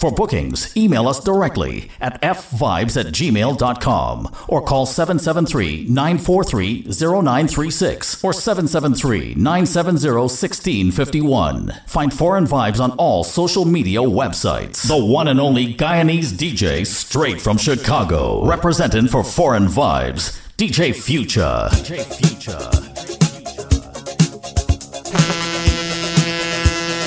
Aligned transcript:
For 0.00 0.10
bookings, 0.10 0.74
email 0.78 1.06
us 1.08 1.22
directly 1.22 1.90
at 2.00 2.22
fvibes 2.22 2.98
at 2.98 3.12
gmail.com 3.12 4.34
or 4.48 4.62
call 4.62 4.86
773 4.86 5.88
943 5.90 6.84
0936 6.88 8.24
or 8.24 8.32
773 8.32 9.34
970 9.34 10.08
1651. 10.08 11.74
Find 11.86 12.14
Foreign 12.14 12.46
Vibes 12.46 12.80
on 12.80 12.92
all 12.92 13.24
social 13.24 13.66
media 13.66 13.98
websites. 13.98 14.88
The 14.88 14.96
one 14.96 15.28
and 15.28 15.38
only 15.38 15.74
Guyanese 15.74 16.32
DJ 16.32 16.86
straight 16.86 17.38
from 17.38 17.58
Chicago, 17.58 18.46
representing 18.46 19.06
for 19.06 19.22
Foreign 19.22 19.66
Vibes, 19.66 20.40
DJ 20.56 20.96
Future. 20.96 21.68
DJ 21.72 22.02
Future. 22.06 22.70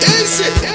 Is 0.06 0.40
it? 0.42 0.73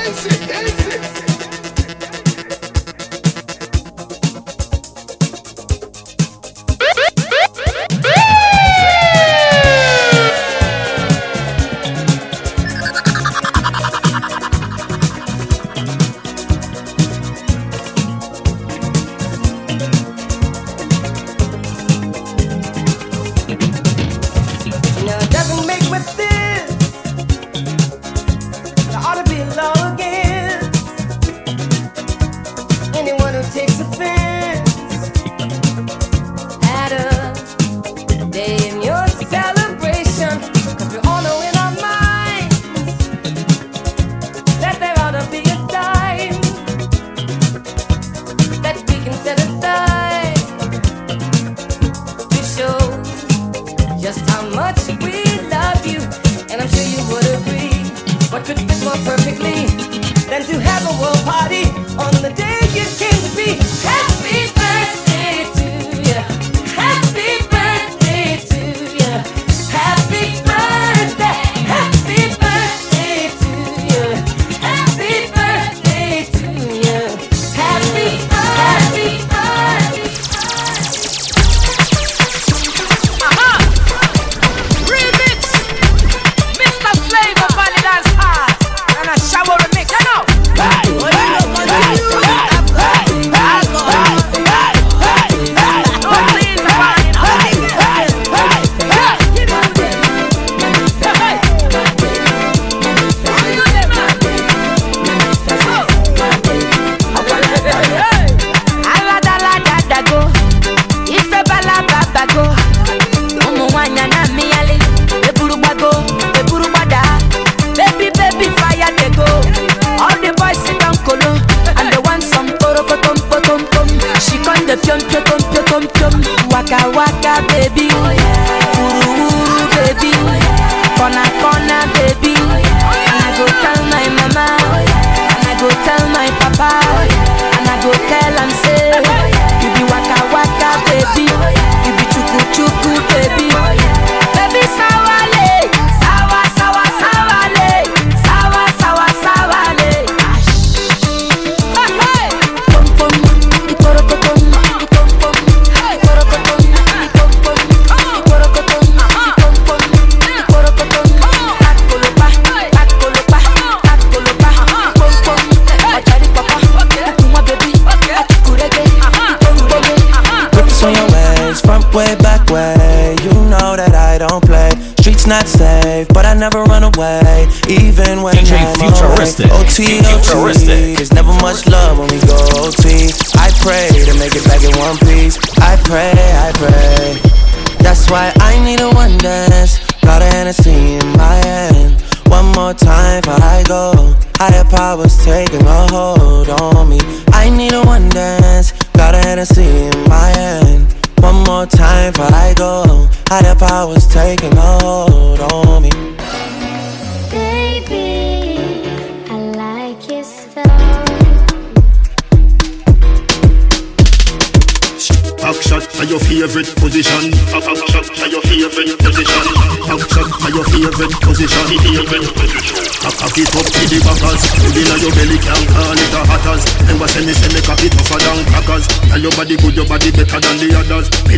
why 188.10 188.37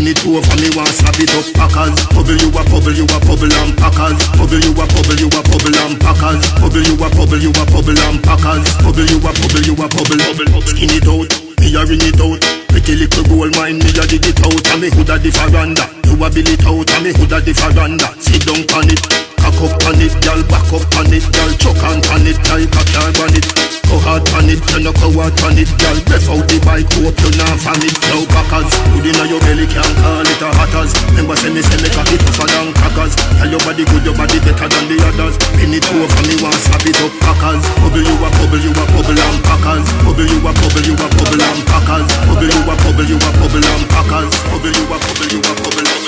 Kill 0.00 0.17
it 0.17 0.25
over 0.25 0.56
me 0.56 0.73
want 0.73 0.88
slap 0.97 1.20
it 1.20 1.29
up 1.37 1.44
packers. 1.52 1.93
Bubble 2.17 2.32
you 2.41 2.49
a 2.49 2.64
bubble 2.73 2.88
you 2.88 3.05
a 3.05 3.20
bubble 3.20 3.52
and 3.52 3.76
packers. 3.76 4.17
Bubble 4.32 4.56
you 4.56 4.73
a 4.73 4.85
bubble 4.88 5.20
you 5.20 5.29
a 5.29 5.41
bubble 5.44 5.76
and 5.76 6.00
packers. 6.00 6.41
Bubble 6.56 6.81
you 6.81 6.97
a 6.97 7.08
bubble 7.12 7.37
you 7.37 7.52
a 7.52 7.64
bubble 7.69 8.00
and 8.08 8.17
packers. 8.25 8.64
Bubble 8.81 9.05
you 9.05 9.20
a 9.20 9.29
bubble 9.29 9.61
you 9.61 9.76
a 9.76 9.85
bubble 9.93 10.17
bubble 10.17 10.64
Skin 10.64 10.88
it 10.97 11.05
out, 11.05 11.29
me 11.61 11.76
a 11.76 11.85
ring 11.85 12.00
it 12.00 12.17
out. 12.17 12.41
Pretty 12.73 12.97
little 12.97 13.25
gold 13.29 13.52
mine, 13.61 13.76
me 13.76 13.93
a 13.93 14.05
dig 14.08 14.25
it 14.25 14.41
out. 14.41 14.56
And 14.73 14.81
me 14.81 14.88
hood 14.88 15.12
a 15.12 15.20
the 15.20 15.29
veranda 15.37 15.85
You 16.08 16.17
a 16.17 16.32
bill 16.32 16.49
it 16.49 16.64
out 16.64 16.88
and 16.97 17.05
me 17.05 17.12
hood 17.12 17.37
a 17.37 17.44
the 17.44 17.52
veranda 17.52 18.08
Sit 18.23 18.47
down 18.49 18.62
on 18.73 18.88
it, 18.88 19.05
cock 19.37 19.58
up 19.61 19.75
on 19.85 20.00
it 20.00 20.14
Y'all 20.25 20.41
back 20.49 20.70
up 20.70 20.87
on 20.97 21.12
it, 21.12 21.26
y'all 21.35 21.52
choke 21.61 21.82
on 21.82 22.25
it 22.25 22.38
Like 22.49 22.73
a 22.73 22.82
car 22.88 23.11
on 23.20 23.35
it, 23.37 23.44
go 23.85 24.00
hard 24.00 24.25
on 24.32 24.49
it 24.49 24.62
You 24.70 24.81
know 24.81 24.94
go 24.97 25.12
hard 25.12 25.35
on 25.44 25.58
it, 25.58 25.69
y'all 25.76 25.90
fight 26.71 26.87
coat, 26.95 27.15
you 27.19 27.31
now 27.35 27.83
it. 27.83 27.95
Now 28.07 28.23
backers, 28.31 28.71
good 28.95 29.07
inna 29.11 29.27
your 29.27 29.43
belly, 29.43 29.67
can't 29.67 29.91
call 29.99 30.23
it 30.23 30.39
a 30.39 30.49
hatters 30.55 30.95
Remember 31.11 31.35
say 31.35 31.51
me 31.51 31.63
say 31.67 31.79
me 31.83 31.91
cocky 31.91 32.17
tougher 32.23 32.47
than 32.47 32.71
crackers. 32.79 33.15
Tell 33.39 33.51
your 33.51 33.63
body 33.67 33.85
good, 33.91 34.07
your 34.07 34.15
body 34.15 34.39
better 34.39 34.71
than 34.71 34.87
the 34.87 34.97
others. 35.11 35.35
Pin 35.59 35.75
it 35.75 35.87
over 35.91 36.23
me, 36.31 36.39
want 36.39 36.55
slap 36.55 36.87
it 36.87 36.99
up 37.03 37.13
packers 37.19 37.63
Bubble 37.83 38.07
you 38.07 38.15
a 38.15 38.29
bubble, 38.39 38.63
you 38.63 38.71
a 38.71 38.85
bubble 38.95 39.19
and 39.19 39.39
packers 39.43 39.87
Bubble 40.07 40.27
you 40.31 40.39
a 40.39 40.51
bubble, 40.55 40.87
you 40.87 40.95
a 40.95 41.07
bubble 41.11 41.43
and 41.43 41.61
packers 41.67 42.09
Bubble 42.31 42.47
you 42.47 42.63
a 42.63 42.75
bubble, 42.79 43.09
you 43.11 43.19
a 43.19 43.31
bubble 43.35 43.67
and 43.67 43.85
packers 43.91 44.31
Bubble 44.47 44.71
you 44.71 44.85
a 44.87 44.97
bubble, 44.97 45.29
you 45.31 45.41
a 45.43 45.53
bubble 45.59 46.00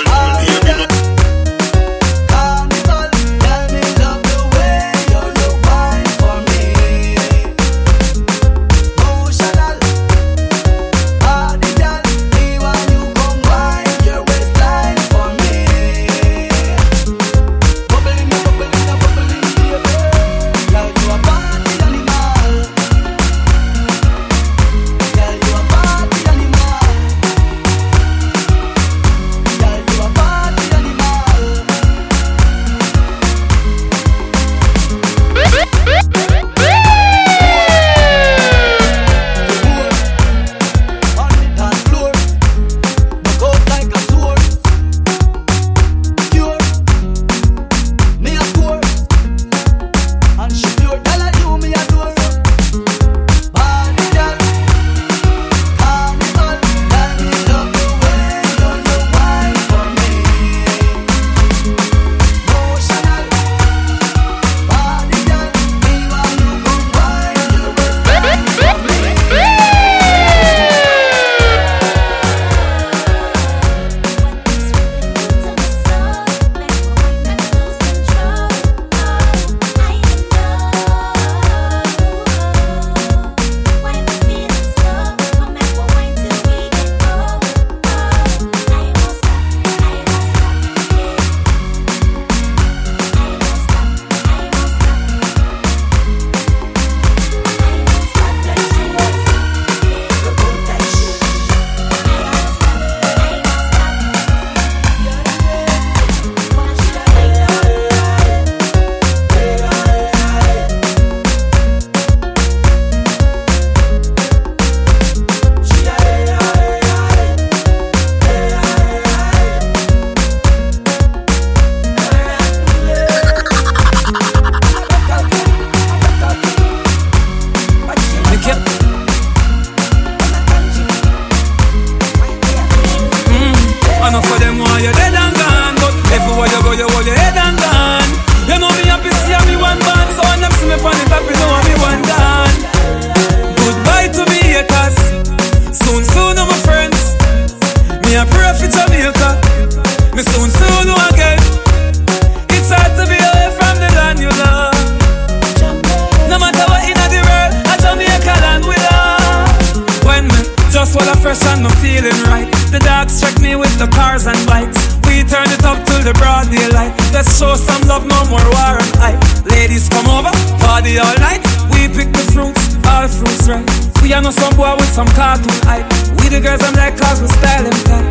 swell 160.93 161.09
of 161.09 161.19
fresh 161.25 161.41
and 161.49 161.65
I'm 161.65 161.73
feeling 161.81 162.13
right. 162.29 162.45
The 162.69 162.77
dogs 162.77 163.17
check 163.17 163.33
me 163.41 163.57
with 163.57 163.73
the 163.81 163.89
cars 163.89 164.29
and 164.29 164.37
bikes. 164.45 164.77
We 165.09 165.25
turn 165.25 165.49
it 165.49 165.65
up 165.65 165.81
till 165.89 166.05
the 166.05 166.13
broad 166.21 166.53
daylight. 166.53 166.93
Let's 167.09 167.33
show 167.33 167.57
some 167.57 167.81
love, 167.89 168.05
no 168.05 168.21
more 168.29 168.45
war 168.53 168.77
and 168.77 168.93
hype. 169.01 169.17
Ladies 169.49 169.89
come 169.89 170.05
over, 170.05 170.29
party 170.61 171.01
all 171.01 171.17
night. 171.17 171.41
We 171.73 171.89
pick 171.89 172.13
the 172.13 172.25
fruits, 172.29 172.77
all 172.85 173.09
fruits 173.09 173.49
right. 173.49 173.65
We 174.05 174.13
are 174.13 174.21
no 174.21 174.29
some 174.29 174.53
boy 174.53 174.77
with 174.77 174.93
some 174.93 175.09
cartoon 175.17 175.57
hype. 175.65 175.89
We 176.21 176.29
the 176.29 176.39
girls 176.39 176.61
I'm 176.61 176.77
like 176.77 176.93
cause 177.01 177.25
we 177.25 177.27
style 177.27 177.65
them 177.65 177.79
tight. 177.89 178.05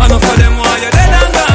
Enough 0.00 0.24
of 0.24 0.36
them 0.40 0.56
while 0.56 0.78
you're 0.80 0.90
dead 0.96 1.12
and 1.12 1.30
gone, 1.36 1.51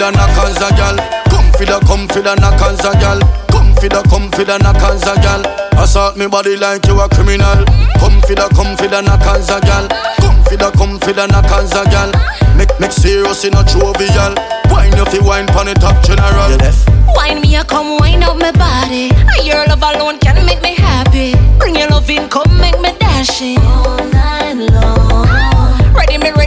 the, 0.00 0.08
come 0.08 0.08
for 0.08 0.08
the 0.08 0.10
knockers 0.16 0.56
a 0.56 0.70
gal. 0.76 0.96
Come 1.28 1.52
for 1.52 1.64
the, 1.64 1.78
come 1.84 2.08
for 2.08 2.22
the 2.22 2.34
knockers 2.36 2.80
a 2.80 2.92
gal. 2.96 3.20
Come 3.52 3.74
for 3.74 3.88
the, 3.88 4.00
come 4.08 4.30
for 4.32 4.44
the 4.44 4.56
knockers 4.58 5.02
a 5.04 5.14
gal. 5.20 5.42
Assault 5.76 6.16
me 6.16 6.26
body 6.26 6.56
like 6.56 6.86
you 6.86 7.00
a 7.00 7.08
criminal. 7.08 7.64
Come 8.00 8.20
for 8.22 8.34
the, 8.34 8.48
come 8.56 8.76
for 8.76 8.88
the 8.88 9.00
knockers 9.02 9.50
a 9.50 9.60
gal. 9.60 9.88
Come 10.20 10.40
for 10.44 10.56
the, 10.56 10.70
come 10.72 10.98
for 11.00 11.12
the 11.12 11.26
knockers 11.28 11.72
a 11.72 11.84
gal. 11.92 12.10
Make, 12.56 12.72
make 12.80 12.92
serious 12.92 13.44
in 13.44 13.54
a 13.54 13.62
jovial. 13.64 14.34
Wine 14.72 14.96
you 14.96 15.04
fi 15.06 15.20
wine 15.20 15.46
pon 15.48 15.66
the 15.66 15.74
top 15.74 16.00
general. 16.02 16.48
You 16.50 16.58
deaf? 16.58 16.80
Wine 17.14 17.40
me, 17.42 17.56
a 17.56 17.64
come 17.64 17.98
wine 17.98 18.22
up 18.22 18.36
my 18.36 18.52
body. 18.52 19.12
I 19.12 19.44
your 19.44 19.66
love 19.68 19.84
alone 19.84 20.18
can 20.18 20.44
make 20.46 20.62
me 20.62 20.74
happy. 20.74 21.34
Bring 21.58 21.76
your 21.76 21.88
love 21.90 22.08
in, 22.08 22.28
come 22.28 22.48
make 22.56 22.80
me 22.80 22.96
dash 22.98 23.42
it 23.42 23.60
all 23.60 24.00
night 24.08 24.56
long. 24.72 24.89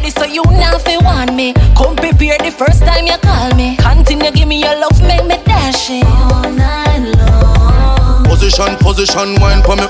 Ready 0.04 0.20
so 0.20 0.26
you 0.26 0.44
now 0.60 0.78
fi 0.80 0.98
want 0.98 1.34
me. 1.34 1.54
Come 1.80 1.96
prepare 1.96 2.36
the 2.38 2.52
first 2.52 2.84
time 2.84 3.08
you 3.08 3.16
call 3.24 3.56
me. 3.56 3.78
Continue 3.78 4.32
give 4.32 4.50
me 4.50 4.60
your 4.60 4.76
love, 4.76 5.00
make 5.02 5.24
me 5.24 5.40
dash 5.48 5.90
it 5.92 6.04
all 6.04 6.44
night 6.52 7.08
long. 7.16 8.26
Position, 8.28 8.76
position, 8.84 9.40
wine 9.40 9.64
pon 9.64 9.80
me. 9.80 9.88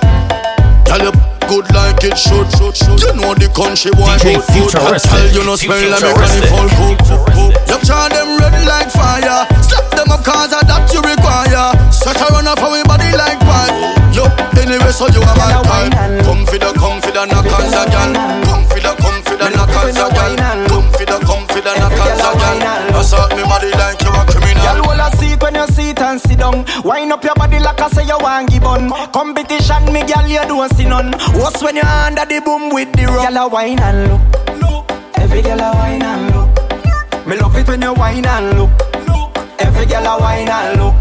Girl, 0.86 1.10
you 1.10 1.13
good 1.50 1.65
like 1.74 2.03
it 2.05 2.13
should, 2.13 2.46
should, 2.62 2.77
should. 2.77 3.01
You 3.01 3.17
know 3.17 3.34
the 3.34 3.50
country 3.58 3.89
wine 3.98 4.22
DJ 4.22 4.38
good, 4.53 4.70
good. 4.70 4.86
I 4.86 5.01
Futuristic. 5.01 5.10
tell 5.10 5.29
you 5.34 5.43
no 5.50 5.55
smell 5.58 5.82
like 5.82 6.05
me 6.05 6.13
Futuristic. 6.13 6.46
full 6.53 6.70
cook, 6.77 6.98
cook, 7.10 7.24
cook. 7.34 7.51
You 7.74 7.77
charge 7.82 8.13
them 8.13 8.38
red 8.38 8.53
like 8.70 8.93
fire. 8.93 9.50
Slap 9.65 9.89
them 9.98 10.13
up 10.13 10.22
cause 10.22 10.53
of 10.53 10.62
that 10.70 10.93
you 10.93 11.01
require. 11.01 11.74
Set 11.89 12.22
a 12.22 12.25
run 12.29 12.46
up 12.46 12.62
for 12.62 12.70
we 12.70 12.86
body 12.86 13.10
like 13.17 13.41
pipe. 14.29 14.57
Anyway, 14.57 14.91
so 14.91 15.07
you 15.11 15.21
have 15.21 15.37
my 15.37 15.89
time. 15.89 16.23
Come 16.23 16.45
for 16.45 16.57
the, 16.57 16.71
come 16.79 17.01
for 17.01 17.11
the 17.11 17.25
knockers 17.25 17.73
again. 17.75 18.13
Come 18.47 18.63
for 18.67 18.79
the, 18.79 18.91
come 19.01 19.19
for 19.23 19.35
the 19.35 19.47
knockers 19.51 19.97
again. 19.97 20.37
Come 20.67 20.87
for 20.91 21.05
the, 21.05 21.17
come 21.25 21.45
for 21.47 21.61
the 21.61 21.73
knockers 21.79 22.21
again. 22.23 22.95
Assault 22.95 23.31
me 23.35 23.43
body 23.43 23.71
like 23.75 23.99
you 24.01 24.11
a 24.13 24.21
criminal. 24.25 24.63
Girl, 24.63 24.83
hold 24.87 25.01
a 25.03 25.09
seat 25.17 25.41
when 25.41 25.55
you 25.55 25.67
sit 25.67 25.99
and 25.99 26.19
sit 26.21 26.39
down. 26.39 26.65
Wind 26.83 27.11
up 27.11 27.23
your 27.23 27.35
body 27.35 27.59
like 27.59 27.79
I 27.81 27.89
say 27.89 28.05
you 28.05 28.17
want 28.19 28.49
give 28.49 28.63
on. 28.63 28.89
Competition, 29.11 29.85
me 29.91 30.03
girl, 30.07 30.27
you 30.27 30.43
don't 30.47 30.71
see 30.75 30.85
none. 30.85 31.11
What's 31.39 31.61
when 31.61 31.75
you 31.75 31.83
under 31.83 32.25
the 32.25 32.41
boom 32.41 32.69
with 32.73 32.91
the 32.93 33.05
rum? 33.05 33.33
Girl, 33.33 33.45
a 33.45 33.47
wine 33.47 33.79
and 33.79 34.07
look. 34.09 34.21
Look. 34.61 34.91
Every 35.17 35.41
girl 35.41 35.59
a 35.59 35.71
wine 35.75 36.01
and 36.01 36.35
look. 36.35 37.27
Me 37.27 37.37
love 37.37 37.55
it 37.55 37.67
when 37.67 37.81
you 37.81 37.93
wine 37.93 38.25
and 38.25 38.57
look. 38.57 38.71
Look. 39.07 39.37
Every 39.59 39.85
girl 39.85 40.05
a 40.05 40.19
wine 40.19 40.49
and 40.49 40.79
look. 40.79 40.95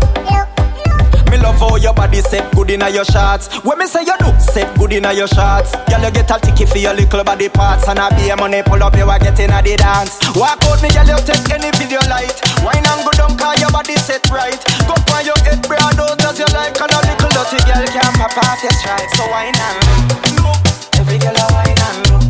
Me 1.33 1.39
love 1.41 1.57
how 1.57 1.77
your 1.77 1.95
body 1.95 2.21
set 2.21 2.45
good 2.53 2.69
inna 2.69 2.91
your 2.91 3.07
shots. 3.07 3.49
When 3.65 3.79
me 3.79 3.87
say 3.87 4.05
you 4.05 4.13
do, 4.21 4.29
set 4.39 4.69
good 4.77 4.93
inna 4.93 5.15
your 5.17 5.27
shots. 5.27 5.73
Girl, 5.89 6.05
you 6.05 6.13
get 6.13 6.29
a 6.29 6.37
ticket 6.37 6.69
for 6.69 6.77
your 6.77 6.93
little 6.93 7.25
body 7.25 7.49
parts, 7.49 7.89
and 7.89 7.99
I 7.99 8.13
be 8.13 8.29
a 8.29 8.37
money 8.37 8.61
pull 8.61 8.83
up, 8.85 8.95
you 9.01 9.09
a 9.09 9.19
get 9.19 9.41
inna 9.41 9.65
the 9.65 9.81
dance. 9.81 10.21
Walk 10.37 10.61
out, 10.69 10.83
me 10.85 10.93
girl, 10.93 11.09
you 11.09 11.17
take 11.25 11.49
any 11.49 11.73
video 11.81 12.05
light. 12.13 12.37
Wine 12.61 12.85
and 12.85 13.01
go 13.01 13.17
down, 13.17 13.33
cause 13.41 13.57
your 13.65 13.73
body 13.73 13.97
set 13.97 14.29
right. 14.29 14.61
Go 14.85 14.93
on 14.93 15.25
your 15.25 15.41
head, 15.41 15.65
broad 15.65 15.97
out 15.97 16.21
as 16.21 16.37
you 16.37 16.45
like, 16.53 16.77
and 16.77 16.93
a 16.93 17.01
little 17.01 17.33
dirty 17.33 17.65
girl 17.65 17.81
can 17.81 18.13
pop 18.21 18.37
off 18.37 18.61
your 18.61 18.73
stride. 18.77 19.09
So 19.17 19.25
wine 19.33 19.57
and 19.57 20.37
look, 20.37 20.61
every 21.01 21.17
girl 21.17 21.33
a 21.33 21.45
wine 21.49 21.81
and 21.81 21.99
look. 22.13 22.29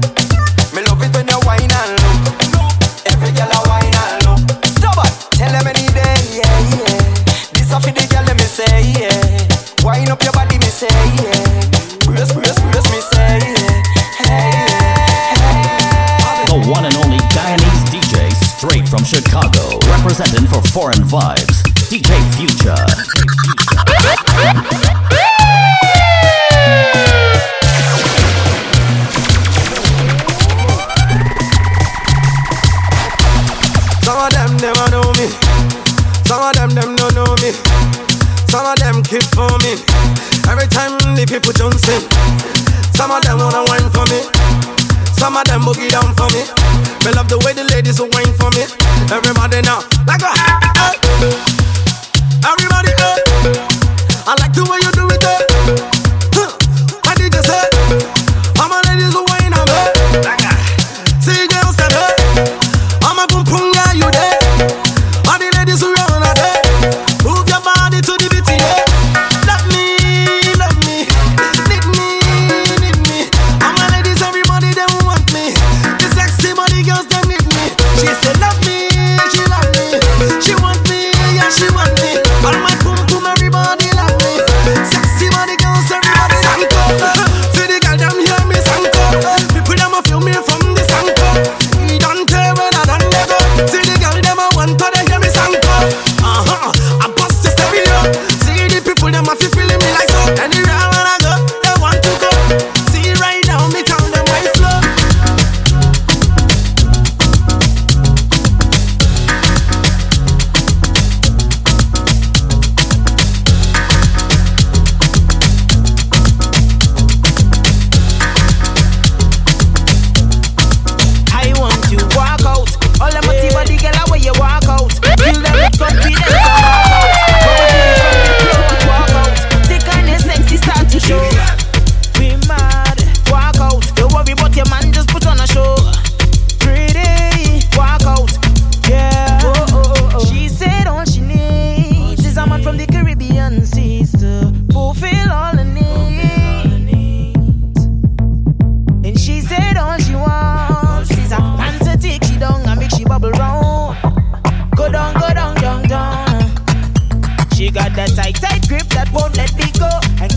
Me 0.78 0.80
love 0.86 1.02
it 1.02 1.10
when 1.10 1.26
you 1.26 1.42
wine 1.42 1.66
and 1.66 1.90
look. 1.90 2.01
Up 10.12 10.22
your 10.22 10.32
body, 10.32 10.58
me 10.58 10.66
say, 10.66 10.88
yeah. 11.24 11.32
Brace, 12.04 12.32
brace, 12.34 12.60
brace, 12.60 12.88
me 12.92 13.00
say, 13.00 13.40
yeah. 13.40 13.82
Hey, 14.20 14.52
yeah. 15.40 16.44
The 16.44 16.68
one 16.68 16.84
and 16.84 16.94
only 16.96 17.16
Guyanese 17.32 17.88
DJ 17.88 18.28
straight 18.52 18.86
from 18.86 19.04
Chicago, 19.04 19.78
representing 19.88 20.46
for 20.46 20.60
Foreign 20.68 21.00
Vibes, 21.08 21.64
DJ 21.88 22.12
Future. 22.36 22.76
Some 34.04 34.18
of 34.20 34.30
them 34.36 34.56
never 34.60 34.90
know 34.90 35.08
me. 35.16 35.28
Some 36.28 36.42
of 36.42 36.52
them 36.52 36.70
them 36.74 36.96
don't 36.96 37.14
know 37.14 37.34
me. 37.40 37.52
Some 38.52 38.66
of 38.66 38.76
them 38.78 39.02
keep 39.02 39.24
for 39.32 39.48
me. 39.64 39.91
Time 40.72 40.96
the 41.14 41.24
people 41.28 41.52
jumping. 41.52 42.00
Some 42.96 43.10
of 43.12 43.20
them 43.22 43.38
wanna 43.38 43.62
wine 43.68 43.90
for 43.92 44.08
me. 44.08 44.24
Some 45.12 45.36
of 45.36 45.44
them 45.44 45.62
boogie 45.62 45.90
down 45.90 46.14
for 46.16 46.28
me. 46.32 46.42
Me 47.04 47.12
love 47.12 47.28
the 47.28 47.38
way 47.44 47.52
the 47.52 47.64
ladies 47.64 48.00
wine 48.00 48.32
for 48.40 48.48
me. 48.56 48.64
Everybody 49.12 49.60
now, 49.62 49.84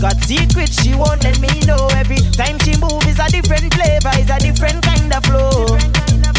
got 0.00 0.22
secrets 0.24 0.82
she 0.82 0.94
won't 0.94 1.22
let 1.24 1.40
me 1.40 1.48
know. 1.66 1.88
Every 1.92 2.20
time 2.32 2.58
she 2.60 2.76
move 2.76 3.02
is 3.06 3.18
a 3.18 3.28
different 3.30 3.72
flavor, 3.74 4.10
it's 4.14 4.30
a 4.30 4.38
different 4.38 4.82
kind 4.84 5.12
of 5.12 5.24
flow. 5.24 5.76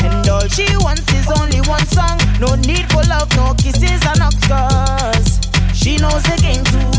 And 0.03 0.27
all 0.29 0.47
she 0.47 0.67
wants 0.77 1.07
is 1.13 1.27
only 1.39 1.61
one 1.61 1.85
song. 1.87 2.17
No 2.39 2.55
need 2.55 2.85
for 2.91 3.03
love, 3.03 3.29
no 3.35 3.53
kisses 3.55 4.01
and 4.05 4.21
scars. 4.41 5.39
She 5.73 5.97
knows 5.97 6.23
the 6.23 6.37
game 6.41 6.63
too. 6.65 6.91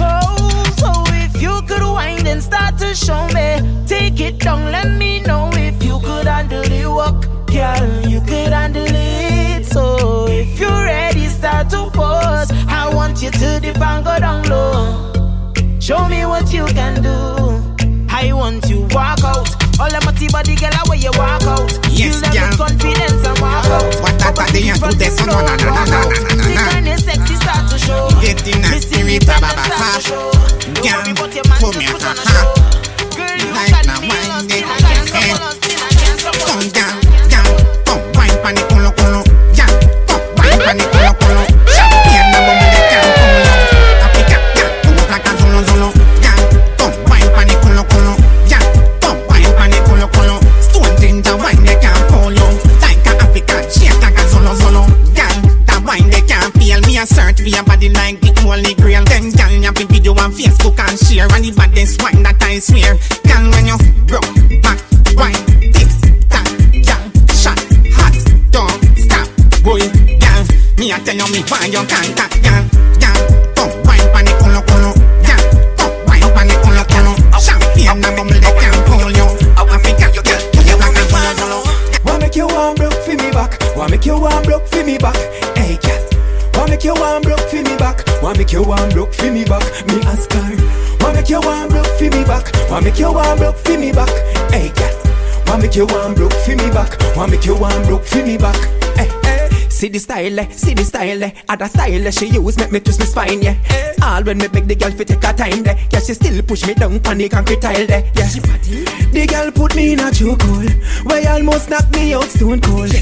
Oh, 0.00 0.64
so 0.78 0.90
if 1.14 1.40
you 1.40 1.62
could 1.66 1.82
wind 1.82 2.26
and 2.28 2.42
start 2.42 2.78
to 2.78 2.94
show 2.94 3.26
me, 3.28 3.86
take 3.86 4.20
it 4.20 4.38
down, 4.38 4.70
let 4.70 4.90
me 4.98 5.20
know 5.20 5.50
if 5.54 5.82
you 5.82 5.98
could 6.00 6.26
handle 6.26 6.62
the 6.62 6.86
work, 6.86 7.20
girl. 7.46 8.08
You 8.08 8.20
could 8.20 8.52
handle 8.52 8.86
it. 8.86 9.66
So 9.66 10.26
if 10.28 10.58
you're 10.60 10.84
ready, 10.84 11.26
start 11.28 11.70
to 11.70 11.90
pose. 11.90 12.50
I 12.68 12.90
want 12.94 13.22
you 13.22 13.30
to 13.30 13.60
the 13.60 13.74
bang, 13.78 14.04
go 14.04 14.18
down 14.18 14.48
low. 14.48 14.83
Show 15.84 16.08
me 16.08 16.24
what 16.24 16.50
you 16.50 16.64
can 16.72 17.02
do. 17.02 17.12
I 18.08 18.32
want 18.32 18.64
you 18.70 18.88
walk 18.96 19.20
out. 19.20 19.52
All 19.78 19.92
of 19.92 20.00
my 20.00 20.16
body 20.32 20.56
girl, 20.56 20.72
where 20.88 20.96
you 20.96 21.12
walk 21.12 21.44
out. 21.44 21.68
Yes, 21.92 22.24
you 22.24 22.32
girl. 22.32 22.56
confidence 22.56 23.20
and 23.20 23.36
walk 23.36 23.68
out. 23.68 23.92
What 24.00 24.16
that 24.16 24.32
that 24.32 24.48
they 24.56 24.64
do 24.64 24.96
this 24.96 25.20
no 25.20 25.36
no 25.44 25.44
no 25.44 25.52
no 25.60 25.84
no 25.84 25.84
no 25.84 26.08
no 26.08 26.40
The 26.40 26.56
no. 26.56 26.64
kind 26.72 26.88
of 26.88 26.96
sexy 27.04 27.36
start 27.36 27.68
to 27.68 27.76
show. 27.76 28.08
Get 28.24 28.40
in 28.48 28.64
a 28.64 28.80
spirit, 28.80 29.20
Elliott 29.20 29.26
baba, 29.28 29.52
start 29.60 29.76
ha. 29.76 29.92
to 29.92 30.08
show. 30.08 30.32
Don't 30.72 30.80
Girl, 30.80 31.04
worry 31.04 31.12
about 31.12 31.34
your 31.36 31.44
man, 31.52 31.60
come 31.60 31.76
here, 31.76 31.92
on 31.92 32.00
ha, 32.00 32.16
ha. 32.16 32.40
Girl, 33.12 33.36
you 33.44 33.52
Like 33.52 33.68
can 33.76 33.84
be 34.00 34.08
baddest 61.84 62.02
wine 62.02 62.22
that 62.22 62.40
I 62.42 62.58
swear. 62.58 62.96
Girl, 63.28 63.44
when 63.52 63.68
you 63.68 63.76
broke 64.08 64.24
back, 64.64 64.80
wine, 65.16 65.36
tick 65.72 65.88
tock, 66.32 66.48
girl, 66.72 67.04
shot, 67.36 67.60
hot, 67.92 68.16
don't 68.48 68.80
stop, 68.96 69.28
boy, 69.60 69.84
girl. 70.16 70.42
Me 70.80 70.92
a 70.92 70.98
tell 71.04 71.16
you 71.16 71.28
me 71.28 71.44
why 71.44 71.68
you 71.68 71.84
can't 71.84 72.16
tap, 72.16 72.32
girl, 72.40 72.64
girl. 72.96 73.20
Come 73.52 73.72
wine 73.84 74.06
pon 74.12 74.24
the 74.24 74.32
culo 74.40 74.60
culo, 74.64 74.90
girl. 75.28 75.44
Come 75.76 75.96
wine 76.08 76.28
pon 76.32 76.48
the 76.48 76.56
culo 76.64 76.84
culo. 76.88 77.12
Champagne 77.36 77.88
and 77.92 78.16
bubble 78.16 78.32
they 78.32 78.52
can 78.56 78.76
pull 78.88 79.10
you. 79.12 79.28
Africa, 79.60 80.08
you 80.16 80.22
girl, 80.24 80.40
you 80.64 80.76
like 80.80 80.96
a 80.96 81.04
zulu 81.04 81.32
zulu. 81.36 81.58
Why 82.04 82.18
make 82.18 82.36
you 82.36 82.46
want 82.48 82.78
broke 82.78 82.96
for 83.04 83.12
me 83.12 83.28
back? 83.30 83.60
Why 83.76 83.88
make 83.88 84.06
want 84.06 84.44
broke 84.46 84.66
for 84.68 84.84
me 84.84 84.96
back? 84.96 85.16
Hey 85.56 85.76
cat. 85.76 86.00
Why 86.56 86.64
make 86.70 86.84
you 86.84 86.94
want 86.94 87.24
broke 87.24 87.44
for 87.50 87.60
me 87.60 87.76
back? 87.76 88.08
Why 88.22 88.32
make 88.36 88.52
you 88.52 88.62
want 88.62 88.94
broke 88.94 89.12
for 89.12 89.30
me 89.30 89.44
back? 89.44 89.64
Me 89.86 90.00
ask 90.08 90.32
her. 90.32 90.83
Make 91.24 91.30
you 91.30 91.40
want 91.40 91.70
broke 91.70 91.86
for 91.86 92.04
me 92.04 92.22
back? 92.24 92.54
Why 92.68 92.80
make 92.80 92.98
you 92.98 93.10
want 93.10 93.40
broke 93.40 93.56
for 93.56 93.78
me 93.78 93.92
back? 93.92 94.10
Hey 94.52 94.68
cat. 94.68 94.94
Why 95.48 95.56
make 95.56 95.74
you 95.74 95.86
want 95.86 96.18
broke 96.18 96.34
for 96.34 96.50
me 96.50 96.68
back? 96.68 97.00
Why 97.16 97.26
make 97.26 97.46
you 97.46 97.56
want 97.56 97.86
broke 97.86 98.04
for 98.04 98.22
me 98.22 98.36
back? 98.36 98.54
Hey, 98.94 99.08
hey. 99.22 99.48
See 99.70 99.88
the 99.88 100.00
style, 100.00 100.38
eh? 100.38 100.50
see 100.50 100.74
the 100.74 100.84
style, 100.84 101.22
eh? 101.22 101.30
Other 101.48 101.66
style 101.68 102.06
eh, 102.06 102.10
she 102.10 102.26
use 102.26 102.58
make 102.58 102.72
me 102.72 102.80
twist 102.80 103.00
my 103.00 103.06
spine, 103.06 103.40
yeah. 103.40 103.56
All 104.02 104.22
when 104.22 104.36
me 104.36 104.48
beg 104.48 104.68
the 104.68 104.74
girl 104.74 104.90
fi 104.90 105.04
take 105.04 105.24
her 105.24 105.32
time, 105.32 105.62
there. 105.62 105.78
Yeah, 105.90 106.00
she 106.00 106.12
still 106.12 106.42
push 106.42 106.66
me 106.66 106.74
down 106.74 107.00
on 107.06 107.16
the 107.16 107.26
concrete 107.30 107.62
tile, 107.62 107.86
there. 107.86 108.04
Yeah. 108.14 108.28
The 108.28 109.26
girl 109.26 109.50
put 109.50 109.74
me 109.74 109.94
in 109.94 110.00
a 110.00 110.10
chokehold, 110.12 111.06
where 111.06 111.26
almost 111.32 111.70
knock 111.70 111.90
me 111.92 112.12
out 112.12 112.24
stone 112.24 112.60
cold. 112.60 112.92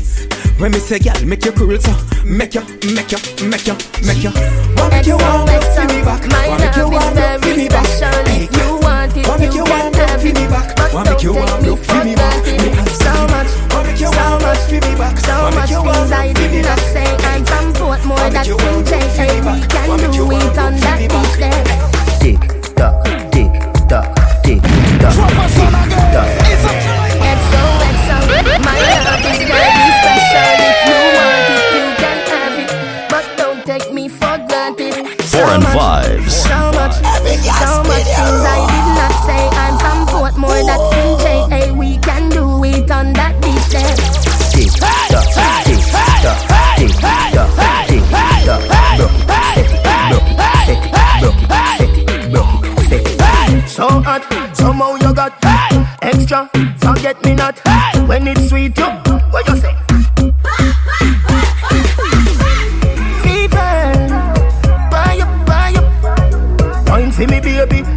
When 0.62 0.71
me 0.71 0.78
say, 0.78 1.00
girl, 1.00 1.19
make 1.26 1.45
you 1.45 1.50
cruel, 1.50 1.76
so 1.81 1.90
make 2.25 2.54
you, 2.54 2.62
make 2.95 3.11
you, 3.11 3.19
make 3.50 3.66
you, 3.66 3.75
make 4.07 4.23
you. 4.23 4.31
Why 4.78 4.88
make 4.95 5.07
you 5.11 5.19
want 5.19 5.50
broke 5.50 5.66
for 5.75 5.83
me 5.90 5.99
back? 6.07 6.23
My 6.31 6.47
Why 6.47 6.59
make 6.62 6.76
you 6.76 6.87
love 6.87 6.95
want 6.95 7.19
is 7.19 7.19
broke 7.19 7.42
for 7.42 7.50
very 7.50 7.57
me 7.59 7.69
back? 7.69 7.87
special. 7.87 8.14
Hey, 8.31 8.45
If 8.47 8.54
you 8.54 8.78
want 8.78 9.16
it, 9.16 9.26
Why 9.26 9.37
make 9.42 9.50
you 9.50 9.59
you 9.59 9.64
want 9.66 9.90
can 9.90 10.07
broke 10.07 10.07
have 10.07 10.21
for 10.23 10.28
it. 10.28 10.38
me 10.38 10.47
back? 10.47 10.76
But 10.78 10.95
Why 10.95 11.02
make 11.02 11.23
you 11.26 11.33
don't 11.35 11.42
want 11.42 11.50
take 11.50 11.59
me 11.62 11.66
broke 11.66 11.83
for 11.83 11.99
for 11.99 12.04
me 12.07 12.14
back? 12.14 12.31
granted. 12.47 12.62
Me 12.62 12.69
ask 12.78 12.95
So 13.02 13.11
you. 13.11 13.26
much, 13.35 13.50
Why 13.75 13.83
make 13.83 13.99
you 13.99 14.07
so 14.07 14.14
want 14.23 14.38
much, 14.38 14.62
broke 14.62 14.71
for 14.71 14.78
me 14.87 14.95
back? 15.02 15.16
so 15.19 15.35
Why 15.35 15.50
make 15.50 15.59
much 15.59 15.71
you 15.75 15.83
want 15.83 15.99
things 15.99 16.12
I 16.14 16.31
broke 16.31 16.38
for 16.38 16.47
me 16.47 16.54
did 16.54 16.62
not 16.62 16.78
back? 16.78 16.95
say. 16.95 17.11
I'm 17.26 17.42
from 17.42 17.66
Portmore, 17.75 18.23
Why 18.23 18.31
make 18.31 18.35
that's 18.38 18.47
you 18.47 18.54
in 18.54 18.62
want 18.62 18.87
broke 18.87 19.02
for 19.02 19.26
me 19.26 19.26
Hey, 19.26 19.42
we 19.42 19.42
back? 19.42 19.66
can 19.66 19.83
Why 19.90 19.97
make 19.99 20.14
you 20.14 20.23
do 20.23 20.31
want 20.31 20.47
it 20.47 20.59
on 20.62 20.71
broke 20.71 20.78
for 20.78 20.87
that 20.87 20.95
me 21.02 21.07
beach 21.11 21.35
back? 21.35 21.42
there. 21.42 21.59
tick 22.23 22.38
tock, 22.78 22.95
tick 23.35 23.50
tock, 23.90 24.07
tick 24.47 24.62
tock, 25.02 25.11
tick 25.50 25.75
tock. 26.14 26.31
XOXO, 27.50 28.16
my 28.62 28.78
love 29.02 29.26
is 29.26 29.41
Fives. 35.73 36.37
So 36.37 36.71
much, 36.73 36.95
so 36.97 37.71
much 37.88 38.05
things 38.05 38.45
I 38.45 38.61
did 38.69 38.87
not 38.99 39.14
say. 39.25 39.43
I'm 39.57 39.75
from 39.79 39.99
Portmore, 40.07 40.62
that's 40.67 40.93
in 40.97 41.09
J. 41.19 41.26
Hey, 41.49 41.71
we 41.73 41.97
can 41.99 42.29
do 42.29 42.62
it 42.64 42.91
on 42.91 43.12
that 43.14 43.41
beach 43.41 43.69
there. 43.73 43.97
Tick 44.52 44.69
tock, 44.79 45.09
tick 45.64 45.81
tock, 45.88 46.37
tick 46.76 46.93
tock, 47.00 47.49
tick 47.88 48.05
tock. 48.45 48.61
Broke 48.99 49.12
it, 49.12 49.25
set 49.33 49.57
it, 49.57 49.73
broke 50.11 50.29
it, 50.29 50.37
set 50.67 50.76
it, 50.76 50.85
broke 51.21 51.41
it, 51.41 51.49
set 51.79 51.97
it, 51.97 52.31
broke 52.31 52.67
it, 52.67 52.73
set 52.88 53.49
it. 53.55 53.69
So 53.69 53.88
hot, 53.88 54.23
somehow 54.55 54.97
you 54.97 55.14
got 55.14 55.33
extra. 56.02 56.50
Forget 56.76 57.25
me 57.25 57.35
not 57.35 57.59
when 58.07 58.29
it's 58.29 58.49
sweet. 58.50 58.76
You 58.76 59.01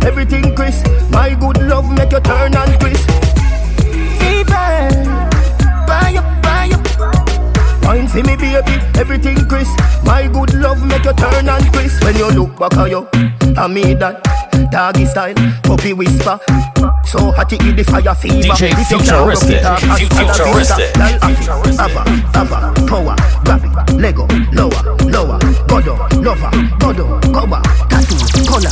everything 0.05 0.55
crisp. 0.55 0.85
My 1.11 1.33
good 1.35 1.61
love 1.63 1.89
make 1.91 2.11
you 2.11 2.19
turn 2.19 2.55
and 2.55 2.79
twist. 2.79 3.09
Fever, 4.19 4.89
buy 5.87 6.15
up, 6.17 6.27
buy 6.43 6.69
up. 6.73 7.83
Wine 7.83 8.07
for 8.07 8.23
me, 8.23 8.35
baby, 8.35 8.79
everything 8.99 9.37
crisp. 9.47 9.77
My 10.03 10.27
good 10.27 10.53
love 10.55 10.83
make 10.85 11.03
you 11.05 11.13
turn 11.13 11.49
and 11.49 11.73
twist. 11.73 12.03
When 12.03 12.15
you 12.15 12.29
look 12.31 12.57
back 12.59 12.73
at 12.77 12.89
you, 12.89 13.07
I 13.57 13.67
mean 13.67 13.99
that 13.99 14.23
doggy 14.71 15.05
style, 15.05 15.33
puppy 15.63 15.93
whisper. 15.93 16.39
So 17.05 17.31
hot 17.31 17.53
it 17.53 17.59
the 17.75 17.83
fire 17.83 18.15
fever. 18.15 18.35
DJ 18.53 18.71
If 18.73 18.91
you 18.91 18.97
can't 18.97 19.09
Futuristic. 19.09 19.61
rock 19.61 19.61
it 19.61 19.65
up, 19.65 19.79
Fu- 19.79 19.87
hasta 19.87 20.23
la 20.23 20.53
vista. 20.55 20.75
Futuristic. 20.75 21.79
Ava, 21.79 22.03
Ava, 22.35 22.73
power, 22.87 23.15
grab 23.43 23.63
it, 23.63 23.95
Lego, 23.95 24.27
lower, 24.51 24.81
lower, 25.05 25.37
godo, 25.69 25.95
lover, 26.23 26.49
godo, 26.79 27.19
cover, 27.33 27.61
color, 28.55 28.71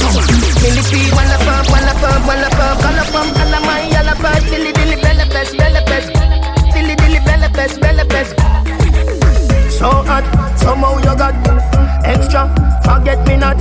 summer. 0.00 0.24
Millipede, 0.62 1.12
wanna 1.12 1.38
pump, 1.44 1.68
wanna 1.70 1.94
pump, 2.00 2.26
wanna 2.26 2.50
pump, 2.56 2.80
color 2.80 3.06
pump, 3.12 3.34
color 3.36 3.60
my 3.68 3.88
yellow 3.92 4.16
bird, 4.22 4.42
silly 4.48 4.72
dilly 4.72 4.96
belly 4.96 5.26
pest, 5.28 5.56
belly 5.58 5.82
pest, 5.84 6.08
silly 6.72 6.94
dilly 6.96 7.20
belly 7.20 7.48
pest, 7.52 7.80
belly 7.80 8.04
pest. 8.08 8.32
So 9.78 9.90
hot, 10.08 10.24
somehow 10.58 10.96
you 10.98 11.14
got 11.22 11.34
extra. 12.04 12.48
Forget 12.84 13.26
me 13.28 13.36
not 13.36 13.55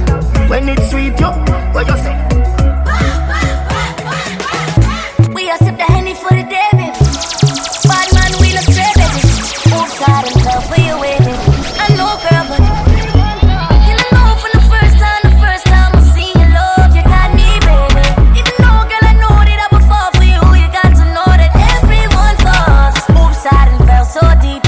body 24.41 24.64